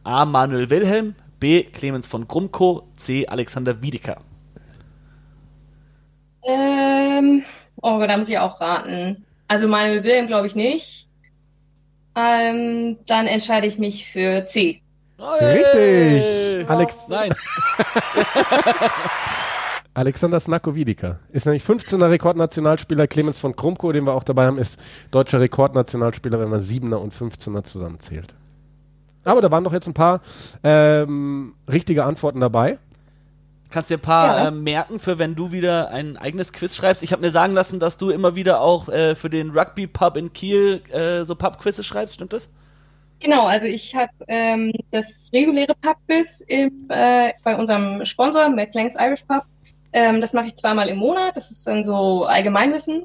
[0.02, 0.24] A.
[0.24, 1.64] Manuel Wilhelm, B.
[1.64, 3.26] Clemens von Grumko, C.
[3.26, 4.16] Alexander Wiedeker.
[6.44, 7.44] Ähm,
[7.82, 9.24] oh, da muss ich auch raten.
[9.48, 11.08] Also Manuel Wilhelm glaube ich nicht.
[12.16, 14.80] Ähm, dann entscheide ich mich für C.
[15.18, 16.68] Richtig.
[16.68, 17.34] Alex, Nein.
[19.94, 23.06] Alexander Snakovidika ist nämlich 15er Rekordnationalspieler.
[23.06, 24.78] Clemens von Krumko, den wir auch dabei haben, ist
[25.10, 28.34] deutscher Rekordnationalspieler, wenn man 7er und 15er zusammenzählt.
[29.24, 30.20] Aber da waren doch jetzt ein paar
[30.62, 32.78] ähm, richtige Antworten dabei.
[33.70, 34.48] Kannst dir ein paar Ja.
[34.48, 37.02] äh, merken, für wenn du wieder ein eigenes Quiz schreibst.
[37.02, 40.16] Ich habe mir sagen lassen, dass du immer wieder auch äh, für den Rugby Pub
[40.16, 42.48] in Kiel äh, so Pub-Quizze schreibst, stimmt das?
[43.22, 46.70] Genau, also ich habe ähm, das reguläre Pubquiz äh,
[47.44, 49.44] bei unserem Sponsor, McLangs Irish Pub.
[49.92, 51.36] Ähm, das mache ich zweimal im Monat.
[51.36, 53.04] Das ist dann so Allgemeinwissen.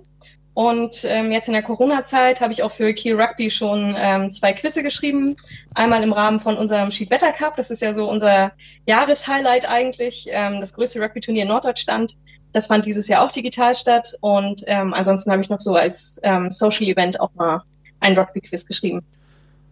[0.56, 4.54] Und ähm, jetzt in der Corona-Zeit habe ich auch für Kiel Rugby schon ähm, zwei
[4.54, 5.36] Quizze geschrieben.
[5.74, 7.58] Einmal im Rahmen von unserem Schiedwetter Cup.
[7.58, 8.54] Das ist ja so unser
[8.86, 10.28] Jahreshighlight eigentlich.
[10.30, 12.16] Ähm, das größte Rugby-Turnier in Norddeutschland.
[12.54, 14.16] Das fand dieses Jahr auch digital statt.
[14.22, 17.62] Und ähm, ansonsten habe ich noch so als ähm, Social-Event auch mal
[18.00, 19.02] ein Rugby-Quiz geschrieben.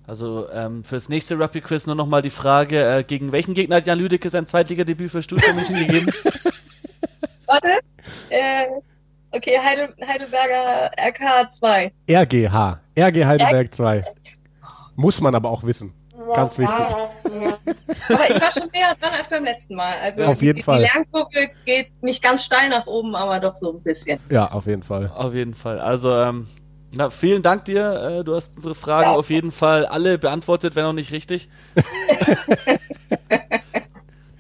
[0.06, 4.00] Also ähm, fürs nächste Rugby-Quiz nur nochmal die Frage, äh, gegen welchen Gegner hat Jan
[4.00, 6.12] Lüdecke sein Zweitligadebüt für Stuttgart München gegeben?
[7.48, 7.69] Warte.
[8.30, 8.65] Äh,
[9.34, 11.91] okay, Heidel, Heidelberger RK 2.
[12.10, 12.80] RGH.
[12.98, 14.04] RG Heidelberg 2.
[14.96, 15.93] Muss man aber auch wissen.
[16.36, 16.78] Ganz wichtig.
[16.86, 19.93] Aber ich war schon näher dran als beim letzten Mal.
[20.02, 20.78] Also Auf jeden die, Fall.
[20.78, 24.19] Die Lernkurve geht nicht ganz steil nach oben, aber doch so ein bisschen.
[24.30, 25.12] Ja, auf jeden Fall.
[25.13, 25.80] Auf jeden Fall.
[25.80, 26.48] Also, ähm,
[26.91, 28.19] na, vielen Dank dir.
[28.19, 29.15] Äh, du hast unsere Fragen Ja.
[29.15, 31.50] auf jeden Fall alle beantwortet, wenn auch nicht richtig.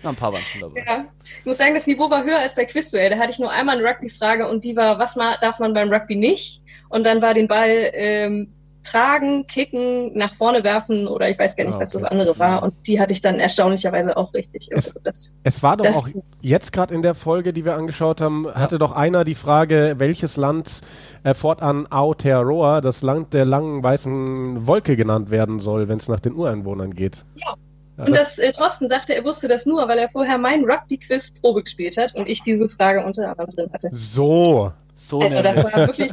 [0.03, 0.83] na, ein paar waren schon dabei.
[0.85, 1.05] Ja.
[1.23, 3.09] Ich muss sagen, das Niveau war höher als bei Quizduell.
[3.09, 5.91] Da hatte ich nur einmal eine Rugby-Frage und die war, was ma darf man beim
[5.91, 6.61] Rugby nicht?
[6.89, 11.63] Und dann war den Ball ähm, tragen, kicken, nach vorne werfen oder ich weiß gar
[11.63, 12.11] nicht, Ah, was das okay.
[12.11, 12.61] andere war.
[12.63, 14.67] Und die hatte ich dann erstaunlicherweise auch richtig.
[14.71, 16.09] Es- Also das, Es war doch Das- auch
[16.41, 20.35] jetzt gerade in der Folge, die wir angeschaut haben, hatte doch einer die Frage, welches
[20.35, 20.81] Land
[21.23, 26.19] äh, fortan Aotearoa, das Land der langen weißen Wolke genannt werden soll, wenn es nach
[26.19, 27.23] den Ureinwohnern geht.
[27.35, 27.55] Ja.
[27.97, 31.31] Ja, Und das, äh, Thorsten sagte, er wusste das nur, weil er vorher mein Rugby-Quiz
[31.39, 33.89] Probe gespielt hat und ich diese Frage unter anderem drin hatte.
[33.93, 36.11] so, So Also das war wirklich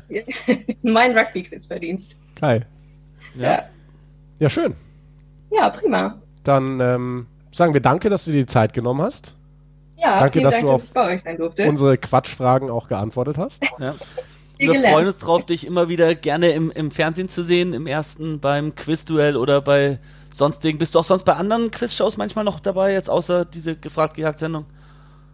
[0.82, 2.16] mein Rugby-Quiz-Verdienst.
[2.38, 2.66] geil.
[3.34, 3.62] Ja.
[4.40, 4.74] Ja, schön.
[5.50, 6.16] Ja, prima.
[6.44, 9.34] Dann ähm, sagen wir danke, dass du dir die Zeit genommen hast,
[9.96, 11.68] Ja, Danke, vielen dass Dank, du dass auf ich bei euch sein durfte.
[11.68, 13.64] unsere Quatschfragen auch geantwortet hast.
[13.78, 13.94] Ja.
[14.58, 14.92] Wir gelernt.
[14.94, 18.74] freuen uns drauf, dich immer wieder gerne im, im Fernsehen zu sehen, im ersten beim
[18.74, 19.98] Quizduell oder bei
[20.32, 20.78] sonstigen.
[20.78, 24.66] Bist du auch sonst bei anderen Quizshows manchmal noch dabei, jetzt außer diese gefragt-gejagt-Sendung?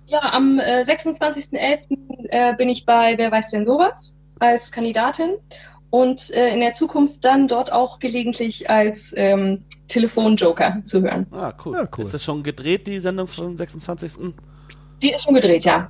[0.07, 1.81] Ja, am äh, 26.11.
[2.29, 5.37] Äh, bin ich bei Wer weiß denn sowas als Kandidatin
[5.91, 11.27] und äh, in der Zukunft dann dort auch gelegentlich als ähm, Telefonjoker zu hören.
[11.31, 11.75] Ah, cool.
[11.75, 12.03] Ja, cool.
[12.03, 14.35] Ist das schon gedreht, die Sendung vom 26.?
[15.03, 15.89] Die ist schon gedreht, ja.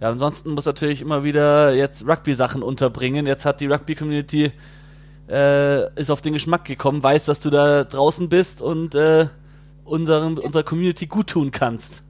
[0.00, 3.26] Ja, ansonsten muss natürlich immer wieder jetzt Rugby-Sachen unterbringen.
[3.26, 4.52] Jetzt hat die Rugby-Community
[5.28, 9.26] äh, ist auf den Geschmack gekommen, weiß, dass du da draußen bist und äh,
[9.84, 12.02] unseren, unserer Community gut tun kannst.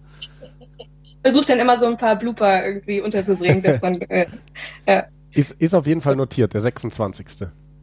[1.23, 4.27] Versucht dann immer so ein paar Blooper irgendwie unterzubringen, dass man äh,
[5.33, 7.27] Ist, ist auf jeden Fall notiert, der 26.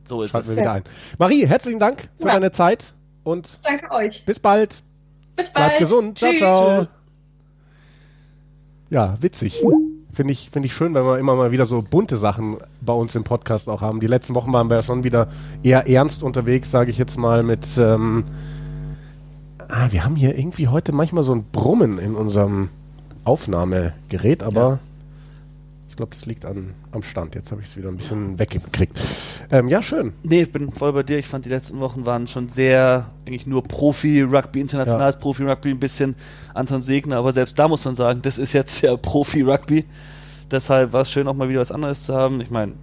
[0.05, 0.59] So ist Schalten wir es.
[0.59, 0.83] wieder ein.
[1.17, 2.33] Marie, herzlichen Dank für Ja.
[2.33, 4.25] deine Zeit und danke euch.
[4.25, 4.81] bis bald.
[5.35, 5.67] Bis bald.
[5.67, 6.17] Bleibt gesund.
[6.17, 6.39] Ciao, Tschüss.
[6.39, 6.77] ciao.
[6.79, 6.87] Tschüss.
[8.89, 9.63] Ja, witzig.
[10.13, 13.15] Finde ich, finde ich schön, wenn wir immer mal wieder so bunte Sachen bei uns
[13.15, 13.99] im Podcast auch haben.
[13.99, 15.27] Die letzten Wochen waren wir ja schon wieder
[15.63, 17.65] eher ernst unterwegs, sage ich jetzt mal, mit.
[17.77, 18.25] Ähm,
[19.69, 22.69] ah, wir haben hier irgendwie heute manchmal so ein Brummen in unserem
[23.23, 24.79] Aufnahmegerät, aber Ja.
[25.91, 27.35] Ich glaube, das liegt an, am Stand.
[27.35, 28.97] Jetzt habe ich es wieder ein bisschen weggekriegt.
[29.51, 30.13] Ähm, ja, schön.
[30.23, 31.17] Nee, ich bin voll bei dir.
[31.19, 36.15] Ich fand, die letzten Wochen waren schon sehr, eigentlich nur Profi-Rugby, internationales Profi-Rugby, ein bisschen
[36.53, 39.83] Anton Segner, aber selbst da muss man sagen, das ist jetzt ja Profi-Rugby.
[40.49, 42.39] deshalb war es schön, auch mal wieder was anderes zu haben.
[42.39, 42.73] Ich meine,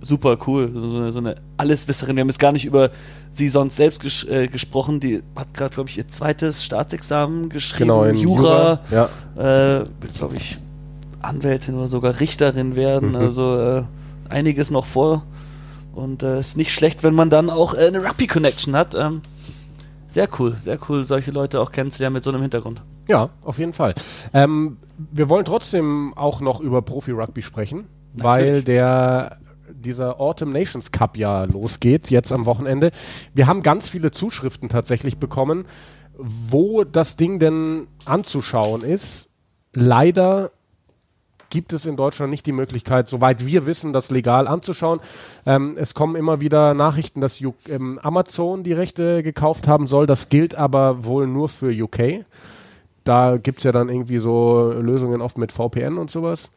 [0.00, 0.70] super cool.
[0.74, 2.16] So eine, so eine Alleswisserin.
[2.16, 2.90] Wir haben jetzt gar nicht über
[3.32, 4.98] sie sonst selbst ges äh, gesprochen.
[4.98, 7.88] Die hat gerade, glaube ich, ihr zweites Staatsexamen geschrieben.
[7.90, 8.80] Genau, in Jura.
[8.90, 10.58] Jura, Äh, wird, glaube ich,
[11.24, 13.10] Anwältin oder sogar Richterin werden.
[13.10, 13.16] Mhm.
[13.16, 13.82] Also äh,
[14.28, 15.24] einiges noch vor.
[15.94, 18.94] Und äh, ist nicht schlecht, wenn man dann auch äh, eine Rappy-Connection hat.
[18.94, 19.22] Ähm,
[20.06, 22.82] sehr cool, sehr cool, solche Leute auch kennenzulernen mit so einem Hintergrund.
[23.08, 23.94] Ja, auf jeden Fall.
[24.32, 28.64] Ähm, wir wollen trotzdem auch noch über Profi-Rugby sprechen, weil Natürlich.
[28.64, 32.90] der dieser Autumn Nations Cup ja losgeht, jetzt am Wochenende.
[33.34, 35.66] Wir haben ganz viele Zuschriften tatsächlich bekommen,
[36.16, 39.28] wo das Ding denn anzuschauen ist.
[39.72, 40.52] Leider
[41.50, 45.00] gibt es in Deutschland nicht die Möglichkeit, soweit wir wissen, das legal anzuschauen.
[45.46, 50.06] Ähm, es kommen immer wieder Nachrichten, dass U ähm, Amazon die Rechte gekauft haben soll.
[50.06, 52.24] Das gilt aber wohl nur für UK.
[53.04, 56.50] Da gibt es ja dann irgendwie so Lösungen oft mit VPN und sowas.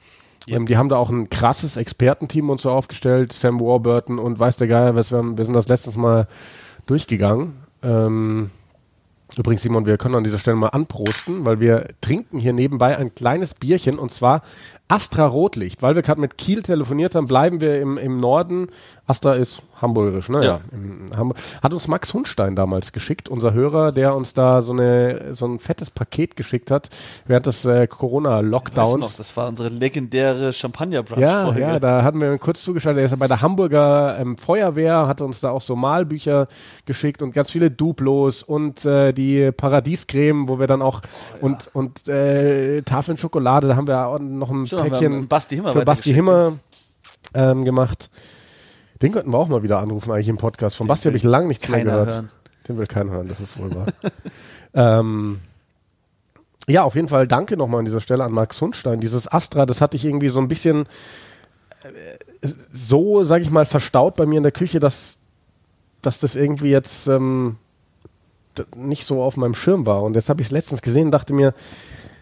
[0.48, 3.34] Ähm, die haben da auch ein krasses Expertenteam und so aufgestellt.
[3.34, 6.28] Sam Warburton und weiß der Geier, was wir, haben- wir sind das letztens mal
[6.86, 7.54] durchgegangen.
[7.84, 8.50] Ähm,
[9.38, 13.14] übrigens, Simon, wir können an dieser Stelle mal anprosten, weil wir trinken hier nebenbei ein
[13.14, 14.42] kleines Bierchen und zwar
[14.88, 15.82] Astra Rotlicht.
[15.82, 18.68] Weil wir gerade mit Kiel telefoniert haben, bleiben wir im, im Norden.
[19.06, 20.44] Astra ist hamburgerisch, ne?
[20.44, 20.60] Ja.
[20.72, 21.38] Im Hamburg.
[21.62, 25.60] Hat uns Max Hundstein damals geschickt, unser Hörer, der uns da so, eine, so ein
[25.60, 26.90] fettes Paket geschickt hat
[27.26, 29.00] während des äh, Corona-Lockdowns.
[29.00, 33.02] noch, das war unsere legendäre Champagner-Brunch Ja, ja, da hatten wir kurz zugeschaltet.
[33.02, 36.48] Er ist ja bei der Hamburger ähm, Feuerwehr, hat uns da auch so Malbücher
[36.86, 41.02] geschickt und ganz viele Duplos und äh, die Paradiescreme, wo wir dann auch
[41.42, 45.74] und und äh, Tafeln Schokolade, da haben wir auch noch ein wir Päckchen Basti Himmer
[45.74, 46.14] für Basti.
[46.14, 46.54] Himmer
[47.34, 48.10] ähm, gemacht.
[49.02, 50.78] Den könnten wir auch mal wieder anrufen eigentlich im Podcast.
[50.78, 52.08] Von Den Basti habe ich lange nichts mehr gehört.
[52.08, 52.30] hören.
[52.68, 53.88] Den will keiner hören, das ist wohl wahr.
[54.74, 55.40] ähm,
[56.68, 59.00] ja, auf jeden Fall danke nochmal an dieser Stelle an Max Hundstein.
[59.00, 60.86] Dieses Astra, das hatte ich irgendwie so ein bisschen
[61.84, 65.18] äh, so, sag ich mal, verstaut bei mir in der Küche, dass,
[66.02, 67.58] dass das irgendwie jetzt ähm,
[68.76, 70.04] nicht so auf meinem Schirm war.
[70.04, 71.54] Und jetzt habe ich es letztens gesehen und dachte mir,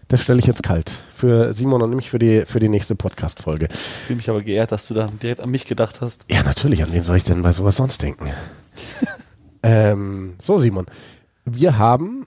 [0.08, 3.68] das stelle ich jetzt kalt für Simon und mich für die, für die nächste Podcast-Folge.
[3.70, 6.24] Ich fühle mich aber geehrt, dass du da direkt an mich gedacht hast.
[6.30, 6.82] Ja, natürlich.
[6.82, 8.30] An wen soll ich denn bei sowas sonst denken?
[9.62, 10.86] ähm, so, Simon.
[11.44, 12.26] Wir haben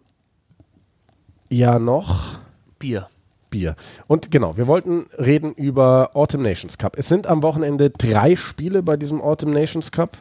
[1.50, 2.40] ja noch
[2.80, 3.08] Bier.
[3.50, 3.76] Bier.
[4.08, 6.98] Und genau, wir wollten reden über Autumn Nations Cup.
[6.98, 10.18] Es sind am Wochenende drei Spiele bei diesem Autumn Nations Cup.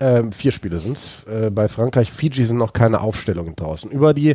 [0.00, 1.24] Ähm, vier Spiele sind es.
[1.24, 3.90] Äh, bei Frankreich, Fiji sind noch keine Aufstellungen draußen.
[3.90, 4.34] Über die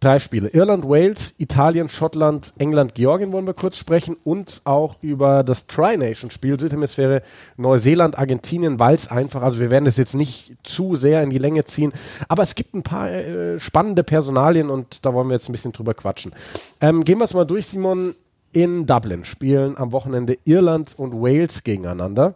[0.00, 0.48] drei Spiele.
[0.48, 6.58] Irland, Wales, Italien, Schottland, England, Georgien wollen wir kurz sprechen und auch über das Tri-Nation-Spiel
[6.58, 7.22] Südhemisphäre,
[7.56, 11.38] Neuseeland, Argentinien, weil es einfach, also wir werden das jetzt nicht zu sehr in die
[11.38, 11.92] Länge ziehen,
[12.28, 15.72] aber es gibt ein paar äh, spannende Personalien und da wollen wir jetzt ein bisschen
[15.72, 16.32] drüber quatschen.
[16.80, 18.14] Ähm, gehen wir es mal durch, Simon.
[18.52, 22.34] In Dublin spielen am Wochenende Irland und Wales gegeneinander.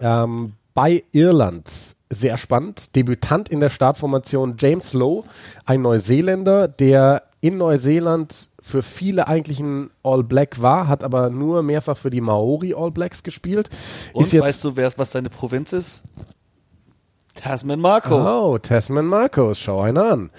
[0.00, 1.70] Ähm, bei Irland
[2.14, 2.94] sehr spannend.
[2.96, 5.24] Debütant in der Startformation James Lowe,
[5.64, 11.62] ein Neuseeländer, der in Neuseeland für viele eigentlich ein All Black war, hat aber nur
[11.62, 13.68] mehrfach für die Maori All Blacks gespielt.
[14.14, 16.04] Und weißt du, wer, was seine Provinz ist?
[17.34, 18.16] Tasman Marco.
[18.16, 20.30] Oh, Tasman Marcos, schau einer an.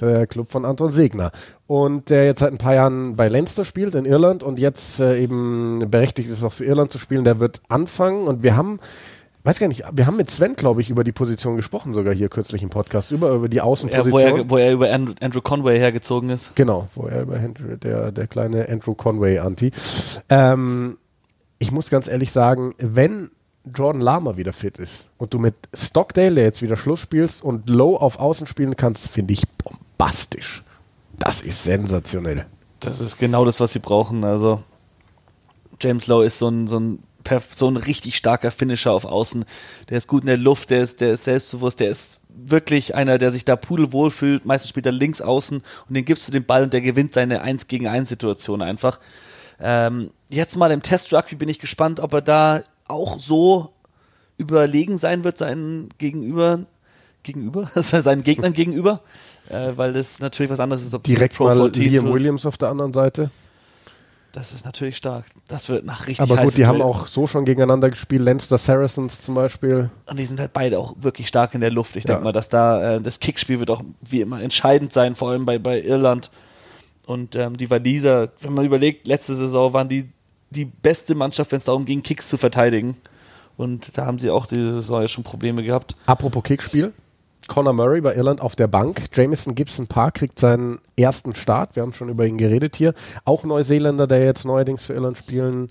[0.00, 1.30] Der Club von Anton Segner.
[1.68, 5.22] Und der jetzt seit ein paar Jahren bei Leinster spielt in Irland und jetzt äh,
[5.22, 7.22] eben berechtigt ist, auch für Irland zu spielen.
[7.22, 8.80] Der wird anfangen und wir haben,
[9.44, 12.28] weiß gar nicht, wir haben mit Sven, glaube ich, über die Position gesprochen, sogar hier
[12.28, 14.12] kürzlich im Podcast, über, über die Außenposition.
[14.12, 16.54] wo, er, wo er über Andrew, Andrew Conway hergezogen ist.
[16.54, 19.72] Genau, wo er über Andrew, der, der kleine Andrew Conway Anti.
[20.28, 20.98] Ähm,
[21.58, 23.30] ich muss ganz ehrlich sagen, wenn
[23.64, 27.68] Jordan Lama wieder fit ist und du mit Stockdale, der jetzt wieder Schluss spielst und
[27.68, 30.64] Low auf Außen spielen kannst, finde ich bombastisch.
[31.18, 32.46] Das ist sensationell.
[32.80, 34.24] Das ist genau das, was sie brauchen.
[34.24, 34.60] Also
[35.80, 36.98] James Lowe ist so ein, so ein,
[37.50, 39.44] so ein richtig starker Finisher auf Außen.
[39.88, 43.18] Der ist gut in der Luft, der ist, der ist selbstbewusst, der ist wirklich einer,
[43.18, 44.44] der sich da pudelwohl fühlt.
[44.44, 45.58] Meistens spielt er links außen
[45.88, 49.00] und den gibst du den Ball und der gewinnt seine 1 gegen 1 Situation einfach.
[49.60, 53.72] Ähm, jetzt mal im Test Rugby bin ich gespannt, ob er da auch so
[54.38, 56.60] überlegen sein wird seinen Gegenüber,
[57.22, 59.00] gegenüber, seinen Gegnern gegenüber,
[59.48, 62.12] äh, weil das natürlich was anderes ist, ob Direkt Pro mal 14 Liam.
[62.12, 63.30] Williams auf der anderen Seite.
[64.32, 65.26] Das ist natürlich stark.
[65.46, 66.88] Das wird nach richtig Aber gut, die haben Duell.
[66.88, 68.22] auch so schon gegeneinander gespielt.
[68.22, 69.90] Leinster Saracens zum Beispiel.
[70.06, 71.96] Und die sind halt beide auch wirklich stark in der Luft.
[71.96, 72.08] Ich Ja.
[72.14, 75.44] denke mal, dass da äh, das Kickspiel wird auch wie immer entscheidend sein, vor allem
[75.44, 76.30] bei, bei Irland.
[77.04, 80.08] Und ähm, die Waliser, wenn man überlegt, letzte Saison waren die
[80.50, 82.96] die beste Mannschaft, wenn es darum ging, Kicks zu verteidigen.
[83.56, 85.94] Und da haben sie auch diese Saison ja schon Probleme gehabt.
[86.06, 86.92] Apropos Kickspiel.
[87.48, 89.06] Conor Murray bei Irland auf der Bank.
[89.12, 91.76] Jamison Gibson Park kriegt seinen ersten Start.
[91.76, 92.94] Wir haben schon über ihn geredet hier.
[93.24, 95.68] Auch Neuseeländer, der jetzt neuerdings für Irland spielen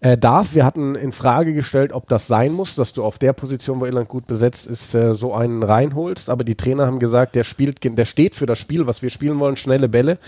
[0.00, 0.54] äh, darf.
[0.54, 3.86] Wir hatten in Frage gestellt, ob das sein muss, dass du auf der Position, wo
[3.86, 6.30] Irland gut besetzt ist, äh, so einen reinholst.
[6.30, 9.38] Aber die Trainer haben gesagt, der spielt, der steht für das Spiel, was wir spielen
[9.38, 10.18] wollen, schnelle Bälle.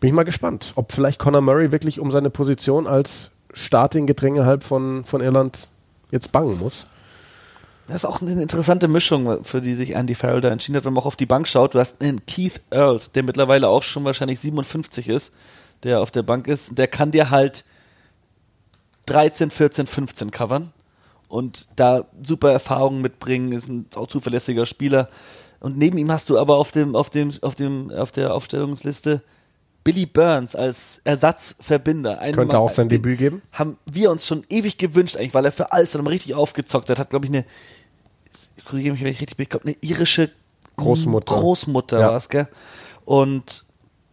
[0.00, 4.62] Bin ich mal gespannt, ob vielleicht Conor Murray wirklich um seine Position als Starting-Gedränge halb
[4.62, 5.70] von, von Irland
[6.10, 6.86] jetzt bangen muss.
[7.86, 10.92] Das ist auch eine interessante Mischung, für die sich Andy Farrell da entschieden hat, wenn
[10.92, 11.74] man auch auf die Bank schaut.
[11.74, 15.32] Du hast einen Keith Earls, der mittlerweile auch schon wahrscheinlich 57 ist,
[15.84, 16.76] der auf der Bank ist.
[16.78, 17.64] Der kann dir halt
[19.06, 20.72] 13, 14, 15 covern
[21.28, 25.08] und da super Erfahrungen mitbringen, ist ein auch zuverlässiger Spieler.
[25.60, 29.22] Und neben ihm hast du aber auf dem, auf dem, auf dem, auf der Aufstellungsliste
[29.86, 32.18] Billy Burns als Ersatzverbinder.
[32.18, 33.42] Einen Könnte Mann, auch sein Debüt geben.
[33.52, 36.98] Haben wir uns schon ewig gewünscht, eigentlich, weil er für alles richtig aufgezockt hat.
[36.98, 37.44] Hat, glaube ich, eine,
[38.66, 40.30] korrigiere mich, wenn ich richtig bin, ich glaube, eine irische
[40.76, 41.34] Großmutter.
[41.34, 42.08] Großmutter ja.
[42.08, 42.48] war es, gell?
[43.04, 43.64] Und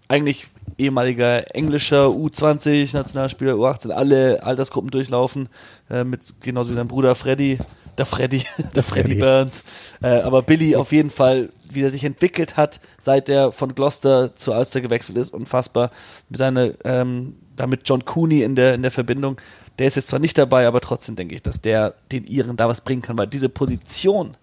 [0.08, 5.50] eigentlich ehemaliger englischer U20-Nationalspieler, U18, alle Altersgruppen durchlaufen,
[5.90, 7.60] äh, mit genauso wie sein Bruder Freddy,
[7.98, 8.44] der Freddy,
[8.76, 9.64] der Freddy Burns.
[10.02, 14.36] Äh, aber Billy auf jeden Fall, wie er sich entwickelt hat, seit er von Gloucester
[14.36, 15.92] zu Ulster gewechselt ist, unfassbar.
[16.30, 19.40] Mit seiner, ähm, damit John Cooney in der, in der Verbindung.
[19.80, 22.68] Der ist jetzt zwar nicht dabei, aber trotzdem denke ich, dass der den Iren da
[22.68, 24.38] was bringen kann, weil diese Position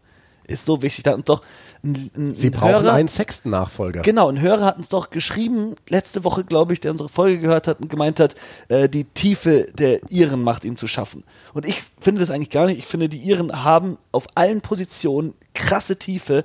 [0.50, 1.04] ist so wichtig.
[1.04, 1.42] Da hat uns doch
[1.82, 4.02] ein, ein, Sie ein brauchen Hörer, einen Sexton-Nachfolger.
[4.02, 7.66] Genau, ein Hörer hat uns doch geschrieben, letzte Woche, glaube ich, der unsere Folge gehört
[7.66, 8.34] hat und gemeint hat,
[8.68, 11.24] äh, die Tiefe der Iren macht ihm zu schaffen.
[11.54, 12.78] Und ich finde das eigentlich gar nicht.
[12.78, 16.44] Ich finde, die Iren haben auf allen Positionen krasse Tiefe,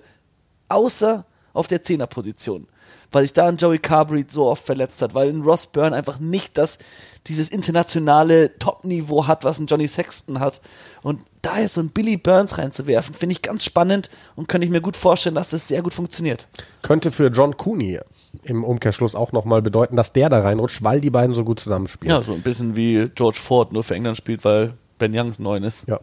[0.70, 2.68] außer auf der Zehnerposition
[3.12, 6.20] weil sich da ein Joey Carberry so oft verletzt hat, weil ein Ross Byrne einfach
[6.20, 6.80] nicht das,
[7.28, 10.62] dieses internationale Top-Niveau hat, was ein Johnny Sexton hat.
[11.02, 14.72] Und da jetzt so ein Billy Burns reinzuwerfen, finde ich ganz spannend und könnte ich
[14.72, 16.48] mir gut vorstellen, dass das sehr gut funktioniert.
[16.82, 18.00] Könnte für John Cooney
[18.44, 22.16] im Umkehrschluss auch nochmal bedeuten, dass der da reinrutscht, weil die beiden so gut zusammenspielen.
[22.16, 25.64] Ja, so ein bisschen wie George Ford nur für England spielt, weil Ben Youngs neun
[25.64, 25.88] ist.
[25.88, 26.00] Ja.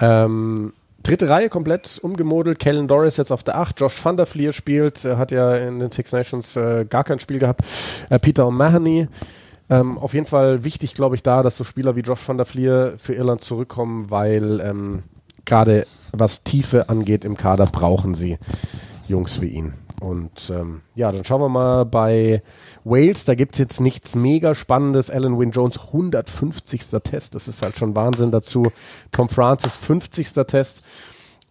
[0.00, 2.58] Ähm, Dritte Reihe komplett umgemodelt.
[2.58, 3.80] Kellen Doris jetzt auf der 8.
[3.80, 5.04] Josh van der Vlier spielt.
[5.04, 7.62] Er hat ja in den Six Nations äh, gar kein Spiel gehabt.
[8.08, 9.08] Äh, Peter O'Mahony.
[9.68, 12.46] Ähm, auf jeden Fall wichtig, glaube ich, da, dass so Spieler wie Josh van der
[12.46, 15.02] Vlier für Irland zurückkommen, weil ähm,
[15.44, 18.38] gerade was Tiefe angeht im Kader brauchen sie
[19.08, 19.74] Jungs wie ihn.
[20.02, 22.42] Und ähm, ja, dann schauen wir mal bei
[22.82, 23.24] Wales.
[23.24, 25.10] Da gibt es jetzt nichts mega Spannendes.
[25.10, 26.86] Alan Wynne Jones 150.
[27.04, 27.36] Test.
[27.36, 28.64] Das ist halt schon Wahnsinn dazu.
[29.12, 30.32] Tom Francis 50.
[30.48, 30.82] Test.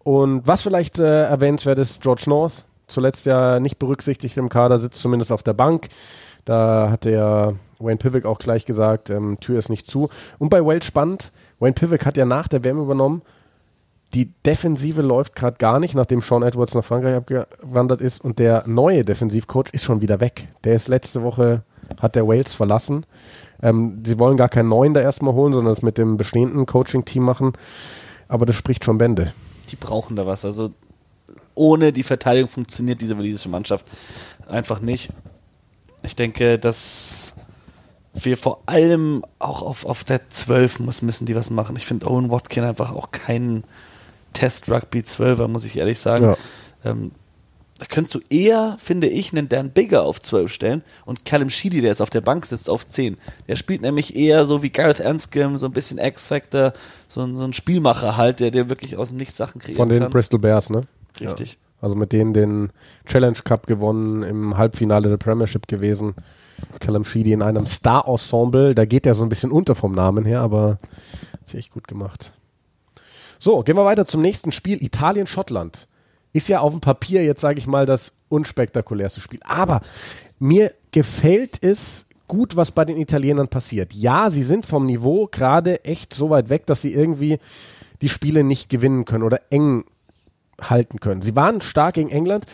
[0.04, 2.66] Und was vielleicht äh, erwähnenswert ist, George North.
[2.88, 5.88] Zuletzt ja nicht berücksichtigt im Kader, sitzt zumindest auf der Bank.
[6.44, 10.10] Da hat der Wayne Pivek auch gleich gesagt, ähm, Tür ist nicht zu.
[10.38, 13.22] Und bei Wales spannend, Wayne Pivek hat ja nach der WM übernommen
[14.14, 18.64] die Defensive läuft gerade gar nicht, nachdem Sean Edwards nach Frankreich abgewandert ist und der
[18.66, 20.48] neue Defensivcoach ist schon wieder weg.
[20.64, 21.62] Der ist letzte Woche,
[22.00, 23.06] hat der Wales verlassen.
[23.62, 27.22] Ähm, sie wollen gar keinen neuen da erstmal holen, sondern das mit dem bestehenden Coaching-Team
[27.22, 27.52] machen.
[28.28, 29.32] Aber das spricht schon Bände.
[29.70, 30.44] Die brauchen da was.
[30.44, 30.72] Also
[31.54, 33.86] ohne die Verteidigung funktioniert diese walisische Mannschaft
[34.46, 35.10] einfach nicht.
[36.02, 37.34] Ich denke, dass
[38.14, 41.76] wir vor allem auch auf, auf der 12 muss, müssen die was machen.
[41.76, 43.64] Ich finde Owen Watkin einfach auch keinen
[44.32, 46.24] Test Rugby 12er, muss ich ehrlich sagen.
[46.24, 46.36] Ja.
[46.84, 47.12] Ähm,
[47.82, 51.80] da könntest du eher, finde ich, einen Dan Bigger auf 12 stellen und Callum Sheedy,
[51.80, 53.16] der jetzt auf der Bank sitzt, auf 10.
[53.48, 56.74] Der spielt nämlich eher so wie Gareth Anscombe, so ein bisschen X-Factor,
[57.08, 59.78] so, so, ein Spielmacher halt, der, der wirklich aus dem Nichts Sachen kreiert.
[59.78, 60.12] Von den kann.
[60.12, 60.82] Bristol Bears, ne?
[61.20, 61.52] Richtig.
[61.54, 61.58] Ja.
[61.80, 62.70] Also mit denen den
[63.04, 66.14] Challenge Cup gewonnen, im Halbfinale der Premiership gewesen.
[66.78, 68.76] Callum Sheedy in einem Star-Ensemble.
[68.76, 70.78] Da geht er so ein bisschen unter vom Namen her, aber
[71.44, 72.32] sehr echt gut gemacht.
[73.42, 74.80] So, gehen wir weiter zum nächsten Spiel.
[74.80, 75.88] Italien-Schottland.
[76.32, 79.40] Ist ja auf dem Papier jetzt, sage ich mal, das unspektakulärste Spiel.
[79.42, 79.80] Aber
[80.38, 83.94] mir gefällt es gut, was bei den Italienern passiert.
[83.94, 87.40] Ja, sie sind vom Niveau gerade echt so weit weg, dass sie irgendwie
[88.00, 89.86] die Spiele nicht gewinnen können oder eng
[90.60, 91.22] halten können.
[91.22, 92.46] Sie waren stark gegen England.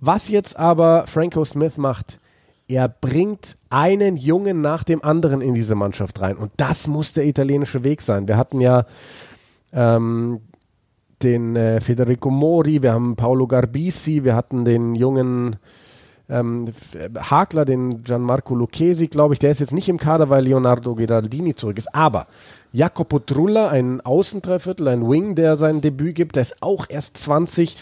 [0.00, 2.20] Was jetzt aber Franco Smith macht,
[2.68, 6.36] er bringt einen Jungen nach dem anderen in diese Mannschaft rein.
[6.36, 8.28] Und das muss der italienische Weg sein.
[8.28, 8.84] Wir hatten ja
[9.76, 10.40] ähm,
[11.22, 15.56] den äh, Federico Mori, wir haben Paolo Garbisi, wir hatten den jungen
[16.28, 16.66] ähm,
[17.18, 21.54] Hakler, den Gianmarco Lucchesi, glaube ich, der ist jetzt nicht im Kader, weil Leonardo Geraldini
[21.54, 21.94] zurück ist.
[21.94, 22.26] Aber
[22.72, 27.76] Jacopo Trulla, ein Außendreiviertel, ein Wing, der sein Debüt gibt, der ist auch erst 20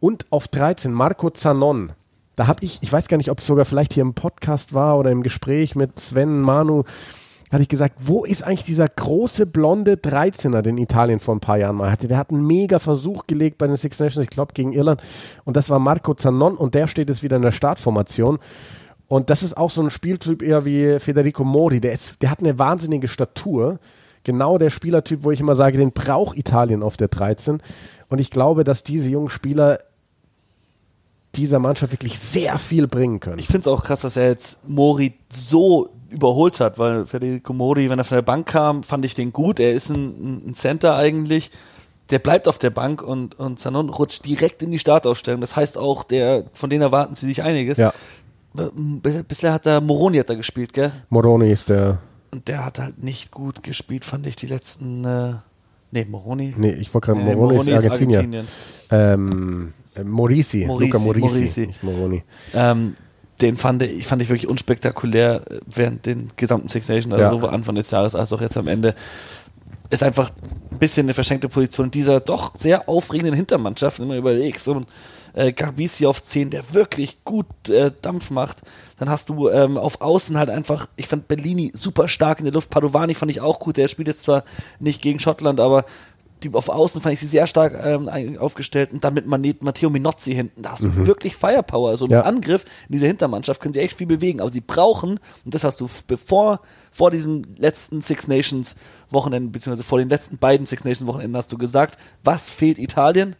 [0.00, 1.92] und auf 13 Marco Zanon.
[2.34, 4.98] Da habe ich, ich weiß gar nicht, ob es sogar vielleicht hier im Podcast war
[4.98, 6.84] oder im Gespräch mit Sven Manu,
[7.50, 11.58] hatte ich gesagt, wo ist eigentlich dieser große blonde 13er, den Italien vor ein paar
[11.58, 12.08] Jahren mal hatte?
[12.08, 15.00] Der hat einen mega Versuch gelegt bei den Six Nations, ich glaube gegen Irland.
[15.44, 18.38] Und das war Marco Zanon und der steht jetzt wieder in der Startformation.
[19.08, 21.80] Und das ist auch so ein Spieltyp eher wie Federico Mori.
[21.80, 23.78] Der, ist, der hat eine wahnsinnige Statur.
[24.24, 27.62] Genau der Spielertyp, wo ich immer sage, den braucht Italien auf der 13.
[28.08, 29.78] Und ich glaube, dass diese jungen Spieler
[31.36, 33.38] dieser Mannschaft wirklich sehr viel bringen können.
[33.38, 37.90] Ich finde es auch krass, dass er jetzt Mori so überholt hat, weil Federico Mori,
[37.90, 39.60] wenn er von der Bank kam, fand ich den gut.
[39.60, 41.50] Er ist ein, ein Center eigentlich.
[42.10, 45.40] Der bleibt auf der Bank und, und Zanon rutscht direkt in die Startaufstellung.
[45.40, 47.78] Das heißt auch, der, von denen erwarten sie sich einiges.
[47.78, 47.92] Ja.
[49.28, 50.92] Bisher hat er Moroni hat er gespielt, gell?
[51.10, 51.98] Moroni ist der.
[52.30, 55.04] Und der hat halt nicht gut gespielt, fand ich, die letzten.
[55.04, 55.32] Äh,
[55.90, 56.54] nee, Moroni.
[56.56, 58.18] Nee, ich wollte gerade, nee, Moroni, Moroni, ist Argentinier.
[58.18, 58.48] Argentinien.
[58.90, 61.66] Ähm, äh, Morisi, Morisi, Luca Morisi, Morisi.
[61.66, 62.22] nicht Moroni.
[62.54, 62.96] Ähm,
[63.40, 67.30] den fand ich, fand ich wirklich unspektakulär während den gesamten Six Nations, also ja.
[67.30, 68.94] sowohl Anfang des Jahres als auch jetzt am Ende.
[69.90, 70.30] Ist einfach
[70.72, 74.58] ein bisschen eine verschenkte Position dieser doch sehr aufregenden Hintermannschaft, wenn man überlegt.
[74.58, 74.86] So ein
[75.34, 78.62] äh, Garbisi auf 10, der wirklich gut äh, Dampf macht.
[78.98, 82.54] Dann hast du ähm, auf Außen halt einfach, ich fand Bellini super stark in der
[82.54, 82.70] Luft.
[82.70, 83.76] Padovani fand ich auch gut.
[83.76, 84.44] Der spielt jetzt zwar
[84.80, 85.84] nicht gegen Schottland, aber
[86.46, 90.32] die auf Außen fand ich sie sehr stark ähm, aufgestellt und dann mit Matteo Minozzi
[90.32, 90.62] hinten.
[90.62, 91.06] Da hast du mhm.
[91.06, 91.90] wirklich Firepower.
[91.90, 92.22] Also im ja.
[92.22, 95.80] Angriff in dieser Hintermannschaft können sie echt viel bewegen, aber sie brauchen, und das hast
[95.80, 98.76] du bevor, vor diesem letzten Six Nations
[99.10, 103.36] Wochenende, beziehungsweise vor den letzten beiden Six Nations Wochenenden hast du gesagt, was fehlt Italien?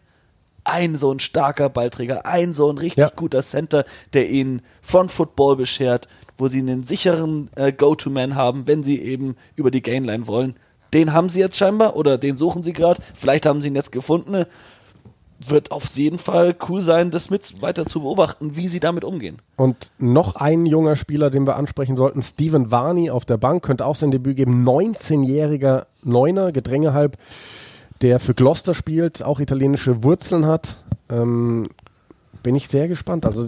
[0.64, 3.12] Ein so ein starker Ballträger, ein so ein richtig ja.
[3.14, 3.84] guter Center,
[4.14, 9.36] der ihnen Front Football beschert, wo sie einen sicheren äh, Go-To-Man haben, wenn sie eben
[9.54, 10.56] über die Gainline wollen
[10.96, 13.02] den haben sie jetzt scheinbar oder den suchen sie gerade.
[13.14, 14.46] Vielleicht haben sie ihn jetzt gefunden.
[15.46, 19.42] Wird auf jeden Fall cool sein, das mit weiter zu beobachten, wie sie damit umgehen.
[19.56, 23.84] Und noch ein junger Spieler, den wir ansprechen sollten, Steven Varney auf der Bank, könnte
[23.84, 24.66] auch sein Debüt geben.
[24.66, 27.18] 19-jähriger Neuner, Gedränge halb,
[28.00, 30.78] der für Gloucester spielt, auch italienische Wurzeln hat.
[31.10, 31.68] Ähm,
[32.42, 33.26] bin ich sehr gespannt.
[33.26, 33.46] Also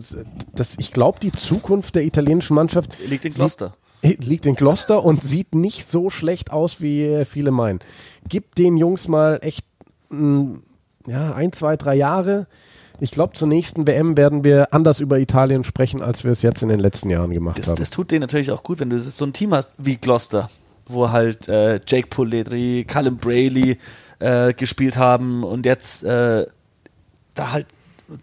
[0.55, 3.73] das, ich glaube, die Zukunft der italienischen Mannschaft liegt in Gloucester
[4.03, 7.81] liegt in Gloucester und sieht nicht so schlecht aus, wie viele meinen.
[8.29, 9.65] Gib den Jungs mal echt
[10.11, 10.63] m,
[11.07, 12.47] ja, ein, zwei, drei Jahre.
[13.01, 16.63] Ich glaube, zur nächsten WM werden wir anders über Italien sprechen, als wir es jetzt
[16.63, 17.77] in den letzten Jahren gemacht das, haben.
[17.77, 20.51] Das tut denen natürlich auch gut, wenn du so ein Team hast wie Gloucester,
[20.87, 23.79] wo halt äh, Jake Polledri, Callum Brayley
[24.19, 26.47] äh, gespielt haben und jetzt äh,
[27.35, 27.67] da halt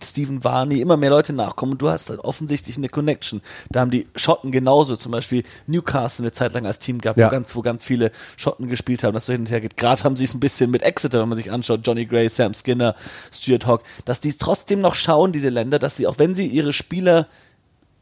[0.03, 3.41] Stephen Varney, immer mehr Leute nachkommen und du hast halt offensichtlich eine Connection.
[3.69, 7.27] Da haben die Schotten genauso, zum Beispiel Newcastle eine Zeit lang als Team gehabt, ja.
[7.27, 9.77] wo, ganz, wo ganz viele Schotten gespielt haben, dass so hin und her geht.
[9.77, 12.53] Gerade haben sie es ein bisschen mit Exeter, wenn man sich anschaut, Johnny Gray, Sam
[12.53, 12.95] Skinner,
[13.31, 16.73] Stuart Hawk, dass die trotzdem noch schauen, diese Länder, dass sie, auch wenn sie ihre
[16.73, 17.27] Spieler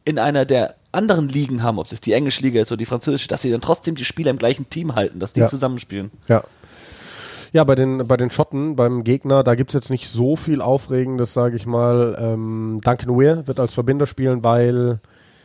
[0.06, 2.86] in einer der anderen Ligen haben, ob es jetzt die englische Liga ist oder die
[2.86, 5.48] französische, dass sie dann trotzdem die Spieler im gleichen Team halten, dass die ja.
[5.48, 6.12] zusammenspielen.
[6.28, 6.44] Ja,
[7.54, 10.60] ja, bei den, bei den Schotten, beim Gegner, da gibt es jetzt nicht so viel
[10.60, 12.18] Aufregendes, sage ich mal.
[12.20, 15.00] Ähm, Duncan Weir wird als Verbinder spielen, weil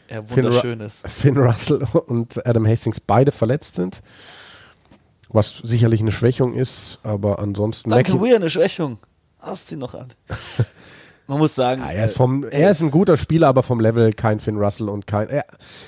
[0.09, 1.07] er wunderschön Finn, ist.
[1.07, 4.01] Finn Russell und Adam Hastings beide verletzt sind.
[5.29, 7.91] Was sicherlich eine Schwächung ist, aber ansonsten.
[7.91, 8.99] Duncan Weir eine Schwächung.
[9.39, 10.09] Hast sie noch an.
[11.27, 11.83] Man muss sagen.
[11.83, 14.57] Ja, er, ist vom, äh, er ist ein guter Spieler, aber vom Level kein Finn
[14.57, 15.29] Russell und kein.
[15.29, 15.45] Er,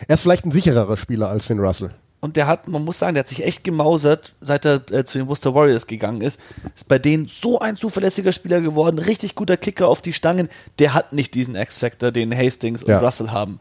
[0.06, 1.92] er ist vielleicht ein sichererer Spieler als Finn Russell.
[2.20, 5.16] Und der hat, man muss sagen, der hat sich echt gemausert, seit er äh, zu
[5.18, 6.38] den Worcester Warriors gegangen ist.
[6.76, 10.48] Ist bei denen so ein zuverlässiger Spieler geworden, richtig guter Kicker auf die Stangen.
[10.78, 13.00] Der hat nicht diesen X-Factor, den Hastings und ja.
[13.00, 13.58] Russell haben.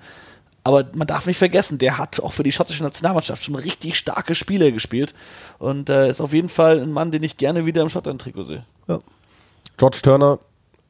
[0.65, 4.35] Aber man darf nicht vergessen, der hat auch für die schottische Nationalmannschaft schon richtig starke
[4.35, 5.13] Spiele gespielt.
[5.57, 8.65] Und äh, ist auf jeden Fall ein Mann, den ich gerne wieder im Schottland-Trikot sehe.
[8.87, 8.99] Ja.
[9.77, 10.37] George Turner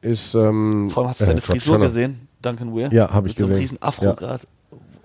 [0.02, 0.34] ist.
[0.34, 2.92] Ähm, Vor allem hast du seine äh, Frisur gesehen, Duncan Weir?
[2.92, 3.46] Ja, habe ich gesehen.
[3.50, 4.12] Mit so einem riesen Afro ja.
[4.14, 4.44] gerade.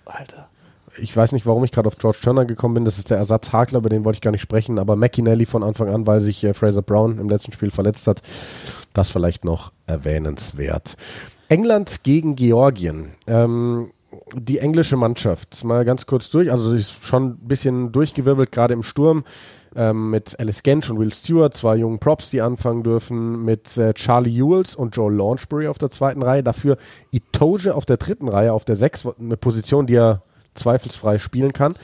[0.06, 0.50] Alter
[0.98, 2.86] ich weiß nicht, warum ich gerade auf George Turner gekommen bin.
[2.86, 4.80] Das ist der Ersatzhakler, über den wollte ich gar nicht sprechen.
[4.80, 8.22] Aber McInally von Anfang an, weil sich äh, Fraser Brown im letzten Spiel verletzt hat.
[8.94, 10.96] Das vielleicht noch erwähnenswert.
[11.50, 13.12] England gegen Georgien.
[13.28, 13.92] Ähm,
[14.34, 18.84] die englische Mannschaft, mal ganz kurz durch, also ist schon ein bisschen durchgewirbelt, gerade im
[18.84, 19.26] Sturm,
[19.76, 23.94] ähm, mit Alice Gensch und Will Stewart, zwei jungen Props, die anfangen dürfen, mit äh,
[23.94, 26.78] Charlie Ewells und Joel Launchbury auf der zweiten Reihe, dafür
[27.12, 30.22] Itoge auf der dritten Reihe, auf der sechs, eine Position, die er
[30.56, 31.76] zweifelsfrei spielen kann.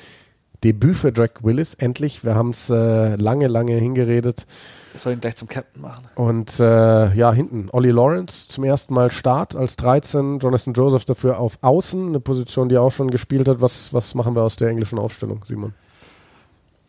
[0.63, 2.23] Debüt für Jack Willis, endlich.
[2.23, 4.45] Wir haben es äh, lange, lange hingeredet.
[4.93, 6.07] Das soll ihn gleich zum Captain machen.
[6.13, 11.39] Und äh, ja, hinten Ollie Lawrence zum ersten Mal Start als 13, Jonathan Joseph dafür
[11.39, 13.59] auf Außen, eine Position, die er auch schon gespielt hat.
[13.61, 15.73] Was, was machen wir aus der englischen Aufstellung, Simon?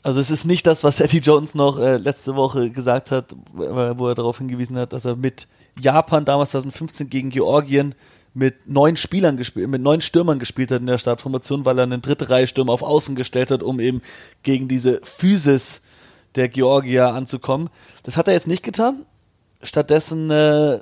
[0.03, 4.09] Also es ist nicht das, was Eddie Jones noch äh, letzte Woche gesagt hat, wo
[4.09, 5.47] er darauf hingewiesen hat, dass er mit
[5.79, 7.95] Japan damals 2015 gegen Georgien
[8.35, 12.03] mit neun Spielern gespielt, mit neun Stürmern gespielt hat in der Startformation, weil er einen
[12.03, 14.03] dritte Reihe Stürmer auf Außen gestellt hat, um eben
[14.43, 15.83] gegen diese Physis
[16.35, 17.69] der Georgier anzukommen.
[18.03, 19.05] Das hat er jetzt nicht getan.
[19.63, 20.81] Stattdessen äh,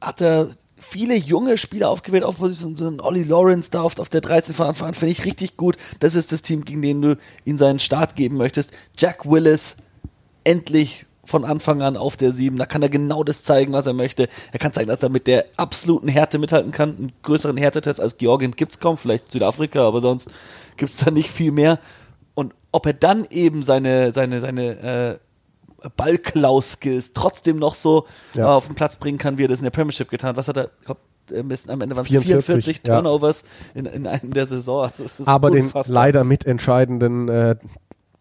[0.00, 0.48] hat er
[0.82, 4.54] viele junge Spieler aufgewählt auf Position, so ein Ollie Lawrence da auf, auf der 13
[4.54, 5.76] von Anfang an, finde ich richtig gut.
[6.00, 8.72] Das ist das Team, gegen den du ihm seinen Start geben möchtest.
[8.98, 9.76] Jack Willis,
[10.44, 12.56] endlich von Anfang an auf der 7.
[12.56, 14.28] Da kann er genau das zeigen, was er möchte.
[14.50, 16.96] Er kann zeigen, dass er mit der absoluten Härte mithalten kann.
[16.96, 20.30] Einen größeren Härtetest als Georgien gibt es kaum, vielleicht Südafrika, aber sonst
[20.76, 21.78] gibt es da nicht viel mehr.
[22.34, 25.18] Und ob er dann eben seine, seine, seine äh,
[25.96, 28.44] Ballklaus-Skills trotzdem noch so Ja.
[28.44, 30.36] äh, auf den Platz bringen kann, wie er das in der Premiership getan hat.
[30.36, 30.70] Was hat er?
[30.84, 30.98] Glaub,
[31.36, 32.94] am besten- am Ende waren es 44, 44 ja.
[32.94, 34.90] Turnovers in, in einem der Saison.
[35.26, 35.94] Aber den unfassbar.
[35.94, 37.56] leider mitentscheidenden äh,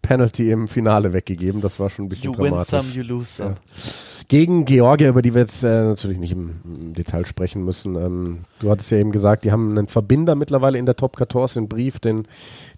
[0.02, 1.62] Penalty im Finale weggegeben.
[1.62, 2.70] Das war schon ein bisschen You win dramatisch.
[2.70, 3.56] some, you lose some.
[4.32, 7.98] Gegen Georgia, über die wir jetzt äh, natürlich nicht im, im Detail sprechen müssen.
[7.98, 11.64] Ähm, du hattest ja eben gesagt, die haben einen Verbinder mittlerweile in der Top 14,
[11.64, 12.26] den Brief, den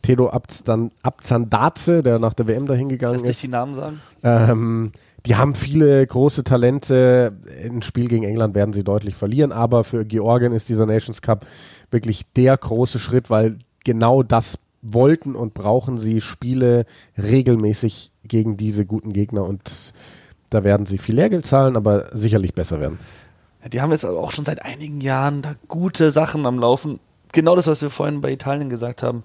[0.01, 3.43] Tedo Abzan- Abzandaze, der nach der WM dahin gegangen Lässt dich ist.
[3.43, 4.01] die Namen sagen?
[4.23, 4.91] Ähm,
[5.27, 7.33] die haben viele große Talente.
[7.63, 11.45] Im Spiel gegen England werden sie deutlich verlieren, aber für Georgien ist dieser Nations Cup
[11.91, 18.87] wirklich der große Schritt, weil genau das wollten und brauchen sie Spiele regelmäßig gegen diese
[18.87, 19.93] guten Gegner und
[20.53, 22.99] da werden sie viel Lehrgeld zahlen, aber sicherlich besser werden.
[23.63, 26.99] Ja, Die haben jetzt auch schon seit einigen Jahren da gute Sachen am Laufen.
[27.31, 29.23] Genau das, was wir vorhin bei Italien gesagt haben.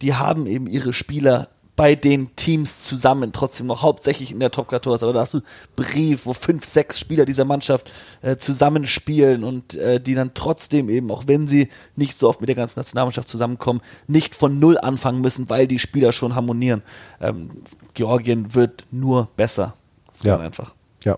[0.00, 4.70] Die haben eben ihre Spieler bei den Teams zusammen, trotzdem noch hauptsächlich in der Top
[4.70, 4.90] 14.
[4.90, 5.42] Aber da hast du
[5.76, 11.08] Brief, wo fünf, sechs Spieler dieser Mannschaft äh, zusammenspielen und äh, die dann trotzdem eben,
[11.12, 15.20] auch wenn sie nicht so oft mit der ganzen Nationalmannschaft zusammenkommen, nicht von Null anfangen
[15.20, 16.82] müssen, weil die Spieler schon harmonieren.
[17.20, 17.50] Ähm,
[17.94, 19.74] Georgien wird nur besser.
[20.24, 20.38] Ja.
[20.38, 20.74] einfach.
[21.04, 21.16] Ja.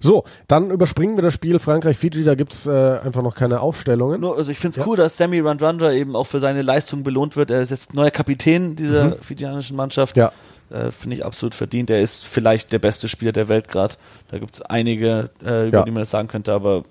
[0.00, 4.20] So, dann überspringen wir das Spiel Frankreich-Fiji, da gibt es äh, einfach noch keine Aufstellungen.
[4.20, 4.86] Nur, also ich finde es Ja.
[4.86, 7.50] cool, dass Sammy Randrandra eben auch für seine Leistung belohnt wird.
[7.50, 9.14] Er ist jetzt neuer Kapitän dieser Mhm.
[9.20, 10.16] fijianischen Mannschaft.
[10.16, 10.30] Ja.
[10.70, 11.90] Äh, finde ich absolut verdient.
[11.90, 13.94] Er ist vielleicht der beste Spieler der Welt gerade.
[14.30, 15.84] Da gibt es einige, äh, über Ja.
[15.84, 16.84] die man das sagen könnte, aber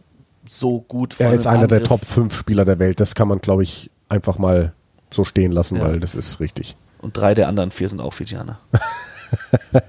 [0.49, 1.87] so gut Er ist einer der Angriff.
[1.87, 2.99] Top 5 Spieler der Welt.
[2.99, 4.73] Das kann man, glaube ich, einfach mal
[5.11, 5.83] so stehen lassen, Ja.
[5.83, 6.75] weil das ist richtig.
[6.99, 8.59] Und drei der anderen vier sind auch Fijianer.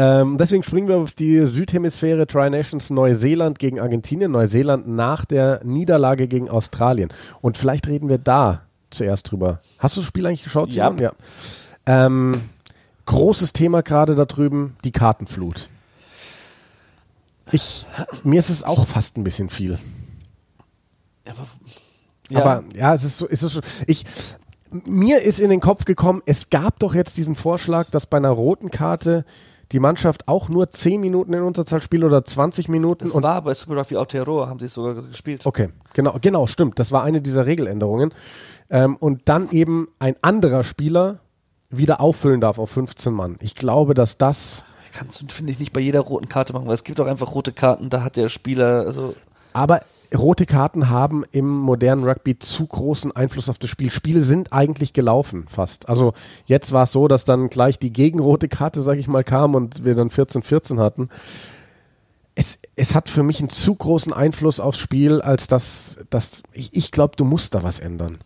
[0.00, 4.30] Ähm, deswegen springen wir auf die Südhemisphäre Tri Nations Neuseeland gegen Argentinien.
[4.30, 7.12] Neuseeland nach der Niederlage gegen Australien.
[7.40, 9.58] Und vielleicht reden wir da zuerst drüber.
[9.80, 10.70] Hast du das Spiel eigentlich geschaut?
[10.70, 10.94] Ja.
[11.00, 11.10] Ja.
[11.84, 12.30] Ähm,
[13.06, 15.68] großes Thema gerade da drüben, die Kartenflut.
[17.50, 17.84] Ich,
[18.22, 19.80] mir ist es auch fast ein bisschen viel.
[22.30, 24.04] Ja, Aber ja, es ist so, es ist so ich,
[24.70, 28.30] mir ist in den Kopf gekommen, es gab doch jetzt diesen Vorschlag, dass bei einer
[28.30, 29.24] roten Karte
[29.72, 33.04] die Mannschaft auch nur 10 Minuten in Unterzahl spielt oder 20 Minuten.
[33.04, 35.44] das und war bei Super Rugby Aotearoa, haben sie es sogar gespielt.
[35.46, 36.78] okay, genau, genau, stimmt.
[36.78, 38.14] Das war eine dieser Regeländerungen.
[38.70, 41.20] Ähm, und dann eben ein anderer Spieler
[41.70, 43.36] wieder auffüllen darf auf 15 Mann.
[43.40, 44.64] Ich glaube, dass das
[44.94, 47.34] Kannst du, finde ich, nicht bei jeder roten Karte machen, weil es gibt auch einfach
[47.34, 49.14] rote Karten, da hat der Spieler, also
[49.52, 49.80] Aber
[50.16, 53.90] rote Karten haben im modernen Rugby zu großen Einfluss auf das Spiel.
[53.90, 55.88] Spiele sind eigentlich gelaufen fast.
[55.88, 56.14] Also
[56.46, 59.84] jetzt war es so, dass dann gleich die gegenrote Karte, sag ich mal, kam und
[59.84, 61.08] wir dann 14-14 hatten.
[62.34, 66.74] Es, es hat für mich einen zu großen Einfluss aufs Spiel, als dass, dass ich,
[66.74, 68.18] ich glaube, du musst da was ändern.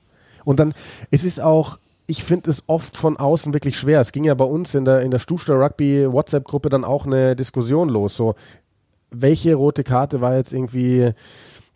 [0.44, 0.74] Und dann,
[1.10, 4.00] es ist auch, ich finde es oft von außen wirklich schwer.
[4.00, 7.34] Es ging ja bei uns in der, in der Stuster Rugby WhatsApp-Gruppe dann auch eine
[7.34, 8.16] Diskussion los.
[8.16, 8.34] So,
[9.10, 11.12] welche rote Karte war jetzt irgendwie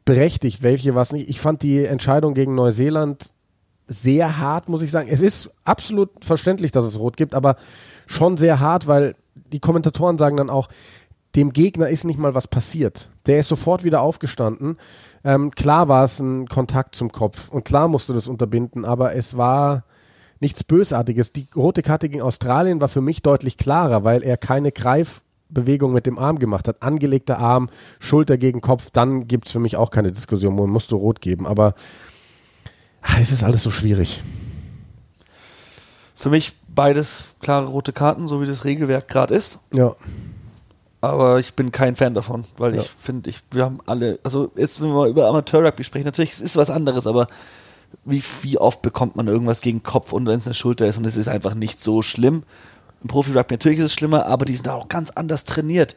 [0.06, 1.28] berechtigt, welche war es nicht.
[1.28, 3.34] Ich fand die Entscheidung gegen Neuseeland
[3.86, 5.08] sehr hart, muss ich sagen.
[5.10, 7.56] Es ist absolut verständlich, dass es rot gibt, aber
[8.06, 10.68] schon sehr hart, weil die Kommentatoren sagen dann auch,
[11.34, 13.10] dem Gegner ist nicht mal was passiert.
[13.26, 14.78] Der ist sofort wieder aufgestanden.
[15.22, 19.14] Ähm, klar war es ein Kontakt zum Kopf und klar musst du das unterbinden, aber
[19.14, 19.84] es war
[20.40, 21.32] nichts Bösartiges.
[21.32, 24.72] Die rote Karte gegen Australien war für mich deutlich klarer, weil er keine
[25.52, 26.82] Greifbewegung mit dem Arm gemacht hat.
[26.82, 27.68] Angelegter Arm,
[27.98, 31.20] Schulter gegen Kopf, dann gibt es für mich auch keine Diskussion, wo musst du rot
[31.20, 31.46] geben.
[31.46, 31.74] Aber
[33.02, 34.22] ach, es ist alles so schwierig.
[36.14, 39.58] für mich beides klare rote Karten, so wie das Regelwerk gerade ist.
[39.72, 39.94] Ja.
[41.02, 42.80] Aber ich bin kein Fan davon, weil Ja.
[42.80, 46.40] ich finde, ich, wir haben alle, also jetzt, wenn wir über Amateur-Rugby sprechen, natürlich, es
[46.40, 47.28] ist was anderes, aber
[48.04, 51.04] wie, wie oft bekommt man irgendwas gegen Kopf und wenn es eine Schulter ist und
[51.04, 52.42] es ist einfach nicht so schlimm.
[53.02, 55.96] Im Profi-Rugby natürlich ist es schlimmer, aber die sind auch ganz anders trainiert.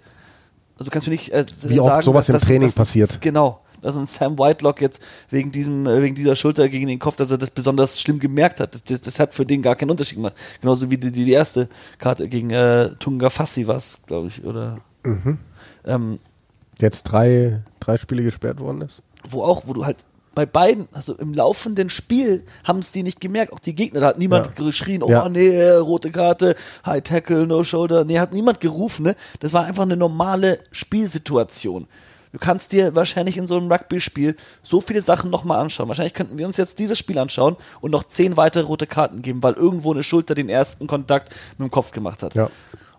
[0.74, 3.22] Also du kannst mir nicht äh, Wie oft sowas im Training passiert.
[3.22, 3.62] Genau.
[3.82, 7.32] Dass ein Sam Whitelock jetzt wegen diesem, äh, wegen dieser Schulter gegen den Kopf, dass
[7.32, 8.76] er das besonders schlimm gemerkt hat.
[8.76, 10.36] Das, das, das hat für den gar keinen Unterschied gemacht.
[10.62, 14.78] Genauso wie die, die erste Karte gegen äh, Tunga Fassi war es, glaube ich, oder
[15.04, 15.38] Mhm.
[15.86, 16.20] ähm,
[16.78, 19.02] Jetzt drei, drei Spiele gesperrt worden ist.
[19.30, 20.04] wo auch, wo du halt
[20.40, 24.00] bei beiden, also im laufenden Spiel, haben es die nicht gemerkt, auch die Gegner.
[24.00, 24.54] Da hat niemand Ja.
[24.66, 25.28] geschrien, oh Ja.
[25.28, 28.06] nee, äh, rote Karte, High Tackle, No Shoulder.
[28.06, 29.16] Nee, hat niemand gerufen, ne?
[29.42, 31.88] Das war einfach eine normale Spielsituation.
[32.32, 35.90] Du kannst dir wahrscheinlich in so einem Rugby-Spiel so viele Sachen nochmal anschauen.
[35.90, 39.44] Wahrscheinlich könnten wir uns jetzt dieses Spiel anschauen und noch zehn weitere rote Karten geben,
[39.44, 42.36] weil irgendwo eine Schulter den ersten Kontakt mit dem Kopf gemacht hat.
[42.36, 42.50] Ja.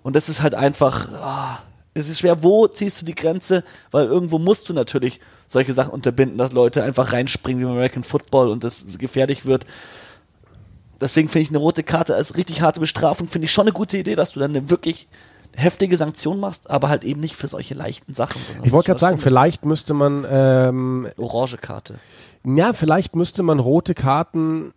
[0.02, 1.58] Und das ist halt einfach, ah,
[1.94, 5.20] es ist schwer, wo ziehst du die Grenze, weil irgendwo musst du natürlich
[5.50, 9.66] solche Sachen unterbinden, dass Leute einfach reinspringen wie beim American Football und das gefährlich wird.
[11.00, 13.98] Deswegen finde ich eine rote Karte als richtig harte Bestrafung, finde ich schon eine gute
[13.98, 15.08] Idee, dass du dann eine wirklich
[15.56, 18.40] heftige Sanktion machst, aber halt eben nicht für solche leichten Sachen.
[18.62, 21.94] Ich wollte gerade sagen, vielleicht müsste man, ähm, Orange Karte.
[22.44, 24.72] ja, vielleicht müsste man rote Karten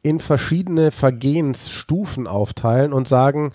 [0.00, 3.52] in verschiedene Vergehensstufen aufteilen und sagen,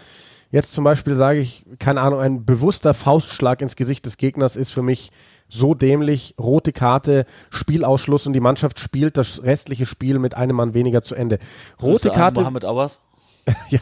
[0.52, 4.72] jetzt zum Beispiel sage ich, keine Ahnung, ein bewusster Faustschlag ins Gesicht des Gegners ist
[4.72, 5.12] für mich
[5.50, 10.74] so dämlich, rote Karte, Spielausschluss und die Mannschaft spielt das restliche Spiel mit einem Mann
[10.74, 11.40] weniger zu Ende.
[11.82, 13.00] Rote Karte, Mohammed Awas.
[13.70, 13.80] ja,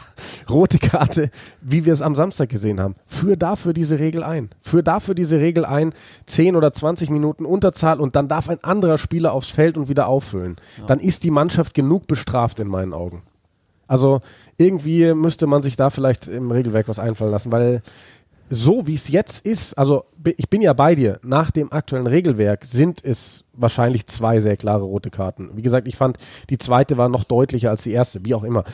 [0.48, 2.94] rote Karte, wie wir es am Samstag gesehen haben.
[3.06, 4.50] Führ dafür diese Regel ein.
[4.60, 5.92] Führ dafür diese Regel ein,
[6.26, 10.08] 10 oder 20 Minuten Unterzahl und dann darf ein anderer Spieler aufs Feld und wieder
[10.08, 10.56] auffüllen.
[10.86, 13.22] Dann ist die Mannschaft genug bestraft in meinen Augen.
[13.88, 14.20] Also
[14.56, 17.82] irgendwie müsste man sich da vielleicht im Regelwerk was einfallen lassen, weil
[18.50, 22.64] so wie es jetzt ist, also ich bin ja bei dir, nach dem aktuellen Regelwerk
[22.64, 25.50] sind es wahrscheinlich zwei sehr klare rote Karten.
[25.54, 26.18] Wie gesagt, ich fand,
[26.50, 28.64] die zweite war noch deutlicher als die erste, wie auch immer.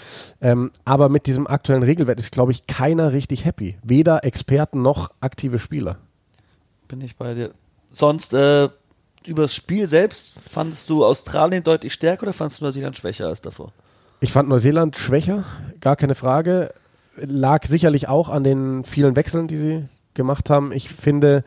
[0.41, 3.77] Ähm, aber mit diesem aktuellen Regelwerk ist, glaube ich, keiner richtig happy.
[3.83, 5.99] Weder Experten noch aktive Spieler.
[6.89, 7.51] Bin ich bei dir.
[7.91, 8.69] Sonst, äh,
[9.27, 13.41] über das Spiel selbst, fandest du Australien deutlich stärker oder fandest du Neuseeland schwächer als
[13.41, 13.73] davor?
[14.21, 15.45] Ich fand Neuseeland schwächer,
[15.81, 16.73] gar keine Frage.
[17.17, 19.85] Lag sicherlich auch an den vielen Wechseln, die sie
[20.15, 20.73] gemacht haben.
[20.73, 21.45] Ich finde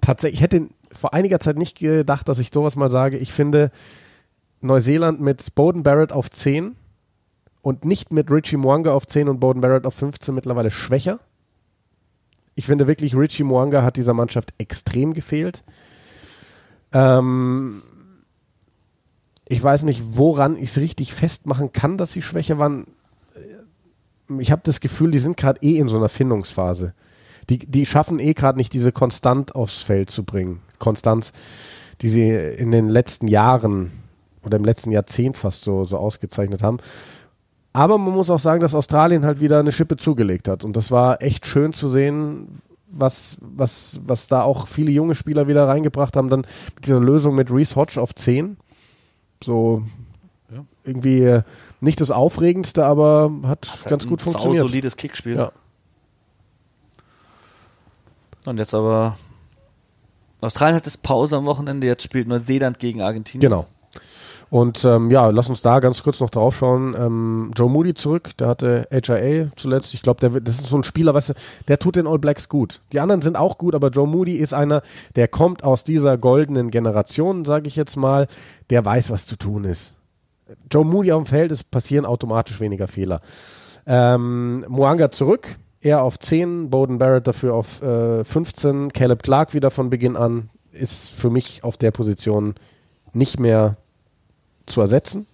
[0.00, 3.18] tatsächlich, ich hätte vor einiger Zeit nicht gedacht, dass ich sowas mal sage.
[3.18, 3.70] Ich finde
[4.60, 6.76] Neuseeland mit Bowden Barrett auf 10
[7.62, 11.18] und nicht mit Richie Mwanga auf 10 und Bowden Barrett auf 15 mittlerweile schwächer.
[12.54, 15.62] Ich finde wirklich, Richie Mwanga hat dieser Mannschaft extrem gefehlt.
[16.92, 17.82] Ähm,
[19.48, 22.86] ich weiß nicht, woran ich es richtig festmachen kann, dass sie schwächer waren.
[24.38, 26.94] Ich habe das Gefühl, die sind gerade eh in so einer Findungsphase.
[27.48, 30.60] Die, die schaffen eh gerade nicht, diese Konstant aufs Feld zu bringen.
[30.78, 31.32] Konstanz,
[32.00, 33.92] die sie in den letzten Jahren
[34.42, 36.78] oder im letzten Jahrzehnt fast so, so ausgezeichnet haben.
[37.72, 40.64] Aber man muss auch sagen, dass Australien halt wieder eine Schippe zugelegt hat.
[40.64, 45.46] Und das war echt schön zu sehen, was, was, was da auch viele junge Spieler
[45.46, 46.30] wieder reingebracht haben.
[46.30, 48.56] Dann mit dieser Lösung mit Reese Hodge auf 10.
[49.44, 49.82] So
[50.84, 51.42] irgendwie äh,
[51.80, 54.62] nicht das Aufregendste, aber hat ganz gut Ein funktioniert.
[54.62, 55.36] solides Kickspiel.
[55.36, 55.52] Ja.
[58.44, 59.16] Und jetzt aber.
[60.42, 63.40] Australien hat das Pause am Wochenende, jetzt spielt Neuseeland gegen Argentinien.
[63.50, 63.66] Genau.
[64.48, 66.94] Und ähm, ja, lass uns da ganz kurz noch drauf schauen.
[66.96, 69.92] Ähm, Joe Moody zurück, der hatte HIA zuletzt.
[69.94, 71.34] Ich glaube, der wird- das ist so ein Spieler, weißt du,
[71.66, 72.80] der tut den All Blacks gut.
[72.92, 74.82] Die anderen sind auch gut, aber Joe Moody ist einer,
[75.16, 78.28] der kommt aus dieser goldenen Generation, sage ich jetzt mal,
[78.70, 79.95] der weiß, was zu tun ist.
[80.70, 83.20] Joe Moody auf dem Feld, es passieren automatisch weniger Fehler.
[83.86, 89.70] Ähm, Moanga zurück, er auf 10, Bowden Barrett dafür auf äh, 15, Caleb Clark wieder
[89.70, 92.54] von Beginn an, ist für mich auf der Position
[93.12, 93.76] nicht mehr
[94.66, 95.26] zu ersetzen.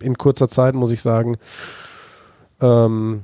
[0.00, 1.36] In kurzer Zeit, muss ich sagen.
[2.60, 3.22] Ähm,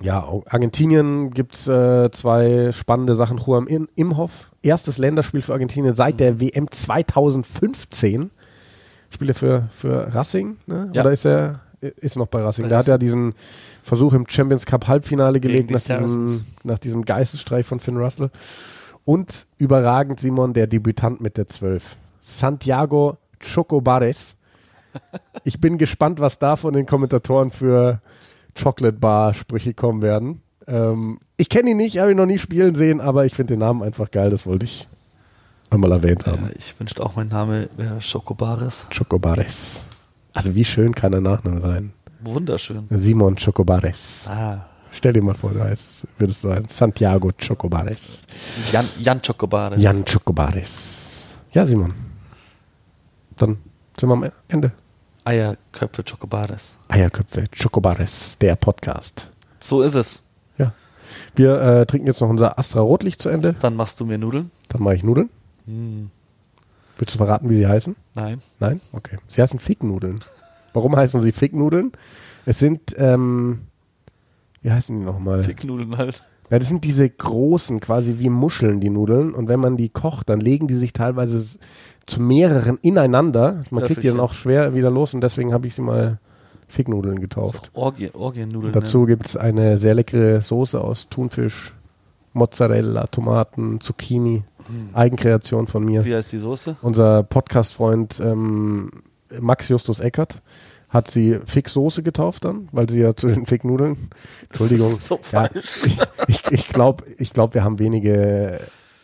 [0.00, 3.38] ja, Argentinien gibt es äh, zwei spannende Sachen.
[3.38, 8.30] Juan Imhoff, erstes Länderspiel für Argentinien seit der WM 2015.
[9.10, 10.90] Spielt er für, für Racing, ne?
[10.92, 11.02] Ja.
[11.02, 12.68] Oder ist er ist noch bei Racing?
[12.68, 13.34] Der hat ja diesen
[13.82, 18.30] Versuch im Champions Cup Halbfinale gelegt nach diesem, nach diesem Geistesstreich von Finn Russell.
[19.04, 21.96] Und überragend, Simon, der Debütant mit der 12.
[22.20, 24.36] Santiago Chocobares.
[25.44, 28.00] Ich bin gespannt, was da von den Kommentatoren für
[28.60, 30.40] Chocolate Bar Sprüche kommen werden.
[30.66, 33.60] Ähm, ich kenne ihn nicht, habe ihn noch nie spielen sehen, aber ich finde den
[33.60, 34.88] Namen einfach geil, das wollte ich
[35.70, 36.44] einmal erwähnt haben.
[36.44, 38.86] Ja, ich wünschte auch, mein Name wäre Schokobares.
[38.96, 39.86] Chocobares.
[40.32, 41.92] Also wie schön kann der Nachname sein?
[42.20, 42.86] Wunderschön.
[42.90, 44.26] Simon Chocobares.
[44.28, 44.66] Ah.
[44.90, 48.24] Stell dir mal vor, du heißt, würdest du heißen Santiago Chocobares.
[48.72, 49.82] Jan, Jan Chokobares.
[49.82, 51.34] Jan Chocobares.
[51.52, 51.92] Ja, Simon.
[53.36, 53.58] Dann
[53.98, 54.72] sind wir am Ende.
[55.24, 56.76] Eierköpfe Chokobares.
[56.88, 59.30] Eierköpfe, Chocobares, der Podcast.
[59.60, 60.22] So ist es.
[60.56, 60.72] Ja.
[61.34, 63.54] Wir äh, trinken jetzt noch unser Astra Rotlicht zu Ende.
[63.60, 64.50] Dann machst du mir Nudeln?
[64.68, 65.28] Dann mache ich Nudeln.
[65.66, 67.96] Willst du verraten, wie sie heißen?
[68.14, 68.40] Nein.
[68.60, 68.80] Nein?
[68.92, 69.18] Okay.
[69.26, 70.16] Sie heißen Ficknudeln.
[70.72, 71.92] Warum heißen sie Ficknudeln?
[72.44, 73.60] Es sind, ähm,
[74.62, 75.42] wie heißen die nochmal?
[75.42, 76.22] Ficknudeln halt.
[76.50, 79.34] Ja, das sind diese großen, quasi wie Muscheln, die Nudeln.
[79.34, 81.58] Und wenn man die kocht, dann legen die sich teilweise
[82.06, 83.64] zu mehreren ineinander.
[83.70, 86.20] Man kriegt die dann auch schwer wieder los und deswegen habe ich sie mal
[86.68, 87.70] Ficknudeln getauft.
[87.74, 88.72] Orgie, Orgiennudeln.
[88.72, 91.74] Dazu gibt es eine sehr leckere Soße aus Thunfisch,
[92.36, 94.44] Mozzarella, Tomaten, Zucchini.
[94.92, 96.04] Eigenkreation von mir.
[96.04, 96.76] Wie heißt die Soße?
[96.82, 98.90] Unser Podcast-Freund ähm,
[99.40, 100.42] Max Justus Eckert
[100.88, 104.10] hat sie Fick-Soße getauft dann, weil sie ja zu den Fick-Nudeln.
[104.48, 104.90] Entschuldigung.
[104.90, 105.82] Das ist so ja, falsch.
[106.28, 108.60] ich ich glaube, ich glaub, wir haben wenige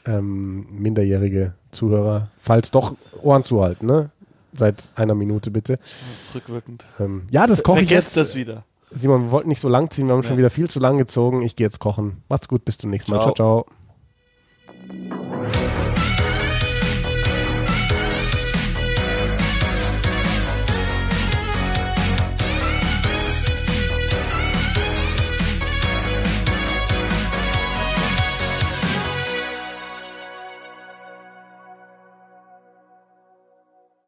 [0.06, 2.28] ähm, minderjährige Zuhörer.
[2.40, 4.10] Falls doch, Ohren zuhalten, ne?
[4.54, 5.78] Seit einer Minute bitte.
[6.34, 6.84] Rückwirkend.
[7.00, 8.28] Ähm, ja, das koche ich Vergesst jetzt.
[8.28, 8.64] das wieder.
[8.94, 10.26] Simon, wir wollten nicht so lang ziehen, wir haben nee.
[10.26, 11.42] schon wieder viel zu lang gezogen.
[11.42, 12.22] Ich gehe jetzt kochen.
[12.28, 13.20] Macht's gut, bis zum nächsten Mal.
[13.20, 13.34] Ciao.
[13.34, 13.66] ciao.